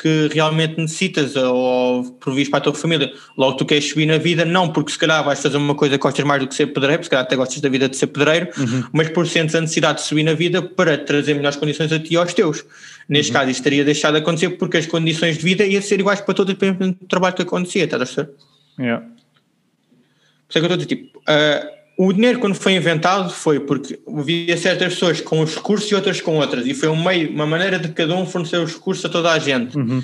que 0.00 0.28
realmente 0.32 0.78
necessitas 0.78 1.34
ou 1.34 2.04
provis 2.20 2.48
para 2.48 2.58
a 2.58 2.62
tua 2.62 2.74
família. 2.74 3.12
Logo 3.36 3.56
tu 3.56 3.66
queres 3.66 3.84
subir 3.84 4.06
na 4.06 4.16
vida, 4.16 4.44
não 4.44 4.72
porque 4.72 4.92
se 4.92 4.98
calhar 4.98 5.24
vais 5.24 5.42
fazer 5.42 5.56
uma 5.56 5.74
coisa 5.74 5.98
que 5.98 6.02
gostas 6.02 6.24
mais 6.24 6.40
do 6.40 6.46
que 6.46 6.54
ser 6.54 6.68
pedreiro, 6.68 7.02
se 7.02 7.10
calhar 7.10 7.24
até 7.24 7.34
gostas 7.34 7.60
da 7.60 7.68
vida 7.68 7.88
de 7.88 7.96
ser 7.96 8.06
pedreiro, 8.06 8.48
mas 8.92 9.08
por 9.08 9.26
sentes 9.26 9.56
a 9.56 9.60
necessidade 9.60 9.98
de 9.98 10.04
subir 10.04 10.22
na 10.22 10.34
vida 10.34 10.62
para 10.62 10.96
trazer 10.96 11.34
melhores 11.34 11.56
condições 11.56 11.92
a 11.92 11.98
ti 11.98 12.14
e 12.14 12.16
aos 12.16 12.32
teus. 12.32 12.64
Neste 13.08 13.32
caso 13.32 13.50
isso 13.50 13.62
teria 13.62 13.84
deixado 13.84 14.14
de 14.14 14.20
acontecer 14.20 14.50
porque 14.50 14.76
as 14.76 14.86
condições 14.86 15.36
de 15.36 15.42
vida 15.42 15.66
iam 15.66 15.82
ser 15.82 15.98
iguais 15.98 16.20
para 16.20 16.34
todos, 16.34 16.54
dependendo 16.54 16.96
do 17.00 17.06
trabalho 17.08 17.34
que 17.34 17.42
acontecia, 17.42 17.84
estás 17.84 18.00
a 18.00 18.04
perceber? 18.04 18.30
Yeah. 18.78 19.04
Por 19.04 20.50
isso 20.50 20.58
é 20.58 20.60
que 20.60 20.60
eu 20.60 20.62
estou 20.62 20.74
a 20.74 20.76
dizer, 20.76 20.86
tipo, 20.86 21.22
ah, 21.26 21.77
o 22.00 22.12
dinheiro, 22.12 22.38
quando 22.38 22.54
foi 22.54 22.74
inventado, 22.74 23.28
foi 23.28 23.58
porque 23.58 23.98
havia 24.06 24.56
certas 24.56 24.94
pessoas 24.94 25.20
com 25.20 25.40
os 25.40 25.56
recursos 25.56 25.90
e 25.90 25.96
outras 25.96 26.20
com 26.20 26.36
outras, 26.36 26.64
e 26.64 26.72
foi 26.72 26.88
um 26.88 27.02
meio, 27.02 27.28
uma 27.30 27.44
maneira 27.44 27.76
de 27.76 27.88
cada 27.88 28.14
um 28.14 28.24
fornecer 28.24 28.58
os 28.58 28.72
recursos 28.72 29.04
a 29.04 29.08
toda 29.08 29.32
a 29.32 29.38
gente. 29.40 29.76
Uhum. 29.76 30.00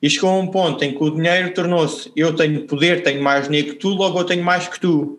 E 0.00 0.08
chegou 0.08 0.30
a 0.30 0.38
um 0.38 0.46
ponto 0.46 0.84
em 0.84 0.94
que 0.94 1.02
o 1.02 1.10
dinheiro 1.10 1.52
tornou-se: 1.52 2.12
eu 2.14 2.32
tenho 2.36 2.60
poder, 2.68 3.02
tenho 3.02 3.20
mais 3.20 3.48
dinheiro 3.48 3.70
que 3.70 3.74
tu, 3.74 3.88
logo 3.88 4.16
eu 4.20 4.24
tenho 4.24 4.44
mais 4.44 4.68
que 4.68 4.78
tu. 4.78 4.90
Ou 4.90 5.18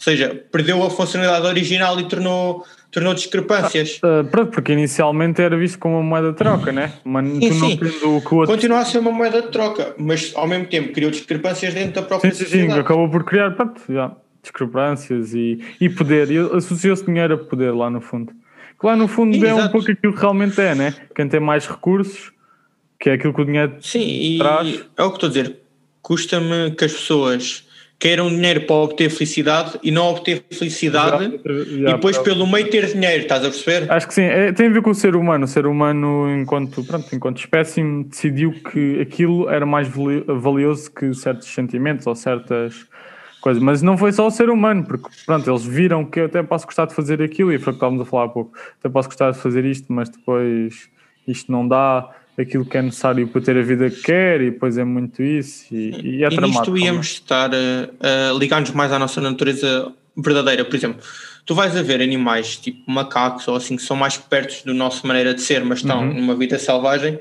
seja, 0.00 0.34
perdeu 0.50 0.82
a 0.82 0.90
funcionalidade 0.90 1.46
original 1.46 1.98
e 2.00 2.08
tornou, 2.08 2.66
tornou 2.90 3.14
discrepâncias. 3.14 4.00
Ah, 4.02 4.24
pronto, 4.28 4.50
porque 4.50 4.72
inicialmente 4.72 5.40
era 5.40 5.56
visto 5.56 5.78
como 5.78 5.94
uma 5.94 6.02
moeda 6.02 6.32
de 6.32 6.38
troca, 6.38 6.72
né? 6.72 6.92
Mas 7.04 7.24
Sim, 7.24 7.38
tu 7.38 7.54
não 7.54 7.70
sim. 7.70 7.74
o 7.76 8.20
que 8.20 8.34
o 8.34 8.38
outro. 8.38 8.52
Continua 8.52 8.80
a 8.80 8.84
ser 8.84 8.98
uma 8.98 9.12
moeda 9.12 9.42
de 9.42 9.48
troca, 9.48 9.94
mas 9.96 10.32
ao 10.34 10.48
mesmo 10.48 10.66
tempo 10.66 10.92
criou 10.92 11.10
discrepâncias 11.10 11.72
dentro 11.72 11.92
da 11.92 12.02
própria 12.02 12.34
Sim, 12.34 12.44
sim, 12.44 12.68
sim, 12.68 12.72
acabou 12.72 13.08
por 13.08 13.22
criar 13.24 13.52
pronto, 13.52 13.80
já, 13.88 14.10
discrepâncias 14.46 15.34
e, 15.34 15.60
e 15.80 15.88
poder. 15.88 16.30
E 16.30 16.38
associou-se 16.38 17.04
dinheiro 17.04 17.34
a 17.34 17.38
poder 17.38 17.72
lá 17.72 17.90
no 17.90 18.00
fundo. 18.00 18.32
Que 18.78 18.86
lá 18.86 18.96
no 18.96 19.08
fundo 19.08 19.34
é 19.44 19.54
um 19.54 19.58
Exato. 19.58 19.72
pouco 19.72 19.90
aquilo 19.90 20.12
que 20.12 20.20
realmente 20.20 20.60
é, 20.60 20.74
né? 20.74 20.94
Quem 21.14 21.28
tem 21.28 21.40
mais 21.40 21.66
recursos, 21.66 22.32
que 23.00 23.08
é 23.10 23.14
aquilo 23.14 23.32
que 23.32 23.40
o 23.40 23.44
dinheiro. 23.44 23.74
Sim, 23.80 24.00
e 24.06 24.38
Traz. 24.38 24.84
é 24.96 25.02
o 25.02 25.08
que 25.10 25.16
estou 25.16 25.26
a 25.28 25.32
dizer. 25.32 25.56
Custa-me 26.02 26.70
que 26.72 26.84
as 26.84 26.92
pessoas 26.92 27.66
queiram 27.98 28.28
dinheiro 28.28 28.60
para 28.66 28.76
obter 28.76 29.08
felicidade 29.08 29.78
e 29.82 29.90
não 29.90 30.08
obter 30.10 30.44
felicidade 30.52 31.40
e 31.46 31.80
Já, 31.80 31.92
depois 31.94 32.16
já. 32.16 32.22
pelo 32.22 32.46
meio 32.46 32.68
ter 32.68 32.84
dinheiro, 32.92 33.22
estás 33.22 33.40
a 33.42 33.48
perceber? 33.48 33.90
Acho 33.90 34.06
que 34.06 34.12
sim, 34.12 34.22
é- 34.22 34.52
tem 34.52 34.66
a 34.66 34.70
ver 34.70 34.82
com 34.82 34.90
o 34.90 34.94
ser 34.94 35.16
humano. 35.16 35.46
O 35.46 35.48
ser 35.48 35.66
humano, 35.66 36.28
enquanto, 36.38 36.84
pronto, 36.84 37.06
enquanto 37.16 37.38
espécie, 37.38 37.82
decidiu 38.04 38.52
que 38.70 39.00
aquilo 39.00 39.48
era 39.48 39.64
mais 39.64 39.88
vali- 39.88 40.22
valioso 40.28 40.92
que 40.92 41.14
certos 41.14 41.48
sentimentos 41.48 42.06
ou 42.06 42.14
certas 42.14 42.84
coisas. 43.46 43.62
Mas 43.62 43.82
não 43.82 43.96
foi 43.96 44.12
só 44.12 44.26
o 44.26 44.30
ser 44.30 44.50
humano, 44.50 44.84
porque 44.84 45.08
pronto, 45.24 45.48
eles 45.48 45.64
viram 45.64 46.04
que 46.04 46.20
eu 46.20 46.26
até 46.26 46.42
posso 46.42 46.66
gostar 46.66 46.86
de 46.86 46.94
fazer 46.94 47.22
aquilo, 47.22 47.52
e 47.52 47.58
foi 47.58 47.72
o 47.72 47.74
que 47.74 47.78
estávamos 47.78 48.02
a 48.02 48.04
falar 48.04 48.24
há 48.24 48.28
pouco. 48.28 48.52
Até 48.80 48.88
posso 48.88 49.08
gostar 49.08 49.30
de 49.30 49.38
fazer 49.38 49.64
isto, 49.64 49.92
mas 49.92 50.08
depois 50.08 50.88
isto 51.26 51.50
não 51.52 51.66
dá 51.66 52.08
aquilo 52.38 52.64
que 52.66 52.76
é 52.76 52.82
necessário 52.82 53.26
para 53.28 53.40
ter 53.40 53.56
a 53.56 53.62
vida 53.62 53.88
que 53.88 54.02
quer, 54.02 54.40
e 54.40 54.50
depois 54.50 54.76
é 54.76 54.84
muito 54.84 55.22
isso, 55.22 55.74
e, 55.74 56.18
e 56.18 56.24
é 56.24 56.26
e 56.26 56.36
dramático. 56.36 56.72
nisto 56.72 56.76
íamos 56.78 57.06
estar 57.06 57.50
a, 57.54 58.28
a 58.30 58.32
ligar-nos 58.38 58.72
mais 58.72 58.92
à 58.92 58.98
nossa 58.98 59.20
natureza 59.20 59.92
verdadeira. 60.16 60.64
Por 60.64 60.74
exemplo, 60.76 61.00
tu 61.46 61.54
vais 61.54 61.74
a 61.76 61.82
ver 61.82 62.02
animais 62.02 62.56
tipo 62.56 62.90
macacos 62.90 63.46
ou 63.48 63.56
assim 63.56 63.76
que 63.76 63.82
são 63.82 63.96
mais 63.96 64.16
perto 64.18 64.66
da 64.66 64.74
nossa 64.74 65.06
maneira 65.06 65.32
de 65.34 65.40
ser, 65.40 65.64
mas 65.64 65.78
estão 65.78 66.00
Uhum. 66.00 66.14
numa 66.14 66.34
vida 66.34 66.58
selvagem. 66.58 67.18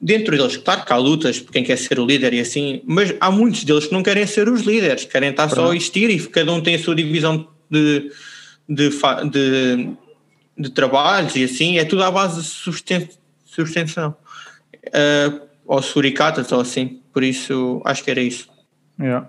Dentro 0.00 0.36
deles, 0.36 0.56
claro 0.56 0.84
que 0.84 0.92
há 0.92 0.96
lutas 0.96 1.40
por 1.40 1.50
quem 1.50 1.64
quer 1.64 1.76
ser 1.76 1.98
o 1.98 2.06
líder 2.06 2.32
e 2.32 2.40
assim, 2.40 2.82
mas 2.86 3.12
há 3.18 3.32
muitos 3.32 3.64
deles 3.64 3.86
que 3.86 3.92
não 3.92 4.02
querem 4.02 4.24
ser 4.26 4.48
os 4.48 4.62
líderes, 4.62 5.04
querem 5.04 5.30
estar 5.30 5.48
só 5.48 5.72
a 5.72 5.76
existir 5.76 6.08
e 6.08 6.24
cada 6.28 6.52
um 6.52 6.60
tem 6.60 6.76
a 6.76 6.78
sua 6.78 6.94
divisão 6.94 7.48
de, 7.68 8.12
de, 8.68 8.90
de, 9.30 9.96
de 10.56 10.70
trabalhos 10.70 11.34
e 11.34 11.42
assim, 11.42 11.78
é 11.78 11.84
tudo 11.84 12.04
à 12.04 12.12
base 12.12 12.40
de 12.40 12.46
susten- 12.46 13.08
sustentação. 13.44 14.16
Uh, 14.86 15.48
ou 15.66 15.82
suricatas 15.82 16.52
ou 16.52 16.60
assim, 16.60 17.02
por 17.12 17.24
isso 17.24 17.82
acho 17.84 18.04
que 18.04 18.10
era 18.12 18.20
isso. 18.20 18.48
Yeah. 19.00 19.28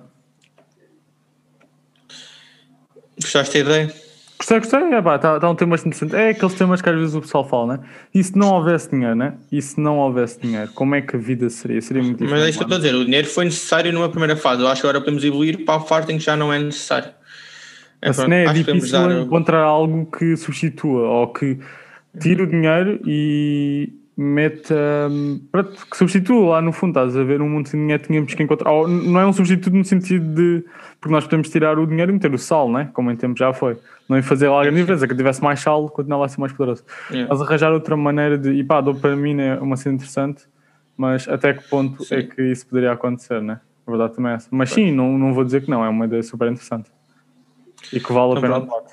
Gostaste 3.19 3.63
da 3.63 3.81
ideia? 3.81 4.08
Gostei, 4.39 4.59
gostei. 4.59 4.79
É, 4.79 5.01
pá, 5.01 5.17
está 5.17 5.37
tá 5.37 5.49
um 5.49 5.55
tema 5.55 5.71
bastante 5.71 5.97
interessante. 5.97 6.19
É 6.19 6.29
aqueles 6.29 6.53
temas 6.53 6.81
que 6.81 6.89
às 6.89 6.95
vezes 6.95 7.13
o 7.13 7.19
pessoal 7.21 7.43
fala, 7.47 7.77
né? 7.77 7.83
E 8.15 8.23
se 8.23 8.37
não 8.37 8.53
houvesse 8.53 8.89
dinheiro, 8.89 9.13
né? 9.15 9.33
E 9.51 9.61
se 9.61 9.79
não 9.81 9.97
houvesse 9.97 10.39
dinheiro, 10.39 10.71
como 10.73 10.95
é 10.95 11.01
que 11.01 11.15
a 11.15 11.19
vida 11.19 11.49
seria? 11.49 11.81
Seria 11.81 12.01
muito 12.01 12.19
Mas 12.23 12.29
diferente. 12.29 12.45
é 12.45 12.49
isso 12.49 12.57
que 12.57 12.63
eu 12.63 12.67
estou 12.67 12.77
a 12.77 12.81
dizer, 12.81 12.95
o 12.95 13.03
dinheiro 13.05 13.27
foi 13.27 13.45
necessário 13.45 13.91
numa 13.91 14.07
primeira 14.07 14.37
fase. 14.37 14.61
Eu 14.61 14.69
acho 14.69 14.79
que 14.81 14.87
agora 14.87 15.01
podemos 15.01 15.23
evoluir 15.25 15.65
para 15.65 15.75
a 15.75 15.79
parte 15.83 16.13
em 16.13 16.17
que 16.17 16.23
já 16.23 16.37
não 16.37 16.53
é 16.53 16.59
necessário. 16.59 17.09
É, 18.01 18.09
Assim, 18.09 18.21
pronto, 18.21 18.33
é 18.33 18.43
que 18.45 18.59
podemos 18.61 18.83
difícil 18.85 18.99
dar- 19.09 19.21
encontrar 19.21 19.59
algo 19.61 20.05
que 20.17 20.37
substitua 20.37 21.01
ou 21.05 21.27
que 21.33 21.59
tire 22.21 22.41
o 22.43 22.47
dinheiro 22.47 22.97
e 23.05 23.91
meta 24.21 24.75
hum, 25.09 25.39
pronto, 25.51 25.87
que 25.89 25.95
substitua 25.95 26.49
lá 26.49 26.61
no 26.61 26.73
fundo, 26.73 26.89
estás 26.89 27.15
a 27.15 27.23
ver 27.23 27.41
um 27.41 27.49
mundo 27.49 27.69
sem 27.69 27.79
dinheiro 27.79 28.03
tínhamos 28.03 28.33
que 28.33 28.43
encontrar, 28.43 28.71
ou 28.71 28.87
não 28.87 29.19
é 29.19 29.25
um 29.25 29.31
substituto 29.31 29.73
no 29.73 29.85
sentido 29.85 30.35
de 30.35 30.65
porque 30.99 31.13
nós 31.13 31.23
podemos 31.23 31.49
tirar 31.49 31.79
o 31.79 31.87
dinheiro 31.87 32.11
e 32.11 32.13
meter 32.13 32.33
o 32.33 32.37
sal, 32.37 32.69
né? 32.69 32.89
como 32.93 33.09
em 33.09 33.15
tempo 33.15 33.39
já 33.39 33.53
foi 33.53 33.77
não 34.09 34.17
em 34.17 34.21
fazer 34.21 34.49
lá 34.49 34.59
a 34.59 34.63
grande 34.63 34.79
diferença, 34.79 35.07
que 35.07 35.15
tivesse 35.15 35.41
mais 35.41 35.61
sal 35.61 35.87
continuava 35.89 36.25
a 36.25 36.27
ser 36.27 36.39
mais 36.41 36.51
poderoso 36.51 36.83
Yeah. 37.09 37.27
mas 37.29 37.41
arranjar 37.41 37.71
outra 37.71 37.95
maneira 37.95 38.37
de, 38.37 38.51
e 38.51 38.63
pá, 38.63 38.79
a 38.79 38.81
dopamina 38.81 39.41
é 39.41 39.59
uma 39.59 39.77
cena 39.77 39.95
interessante 39.95 40.43
mas 40.97 41.29
até 41.29 41.53
que 41.53 41.63
ponto 41.69 42.03
é 42.13 42.23
que 42.23 42.41
isso 42.41 42.67
poderia 42.67 42.91
acontecer, 42.91 43.41
né? 43.41 43.61
A 43.87 43.89
verdade 43.89 44.15
também 44.15 44.33
é 44.33 44.35
essa. 44.35 44.49
Mas 44.51 44.69
sim, 44.69 44.91
não, 44.91 45.17
não 45.17 45.33
vou 45.33 45.45
dizer 45.45 45.63
que 45.63 45.71
não, 45.71 45.81
é 45.83 45.87
uma 45.87 46.05
ideia 46.05 46.21
super 46.21 46.51
interessante. 46.51 46.91
E 47.93 48.01
que 48.01 48.11
vale 48.11 48.33
a 48.33 48.37
Então 48.37 48.41
pena 48.41 48.57
o 48.57 48.67
pronto. 48.67 48.91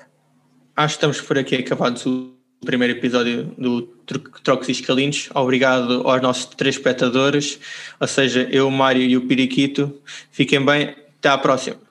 Acho 0.73 0.87
que 0.87 0.97
estamos 0.97 1.19
por 1.19 1.37
aqui 1.37 1.57
acabados 1.57 2.05
o 2.05 2.36
primeiro 2.65 2.97
episódio 2.97 3.53
do 3.57 3.81
Tro- 4.05 4.31
Trocos 4.43 4.69
e. 4.69 5.29
Obrigado 5.33 6.07
aos 6.07 6.21
nossos 6.21 6.45
três 6.45 6.75
espectadores, 6.75 7.59
ou 7.99 8.07
seja, 8.07 8.47
eu, 8.51 8.69
Mário 8.69 9.01
e 9.01 9.15
o 9.15 9.21
Piriquito. 9.21 9.93
Fiquem 10.31 10.63
bem, 10.63 10.95
até 11.19 11.29
à 11.29 11.37
próxima. 11.37 11.86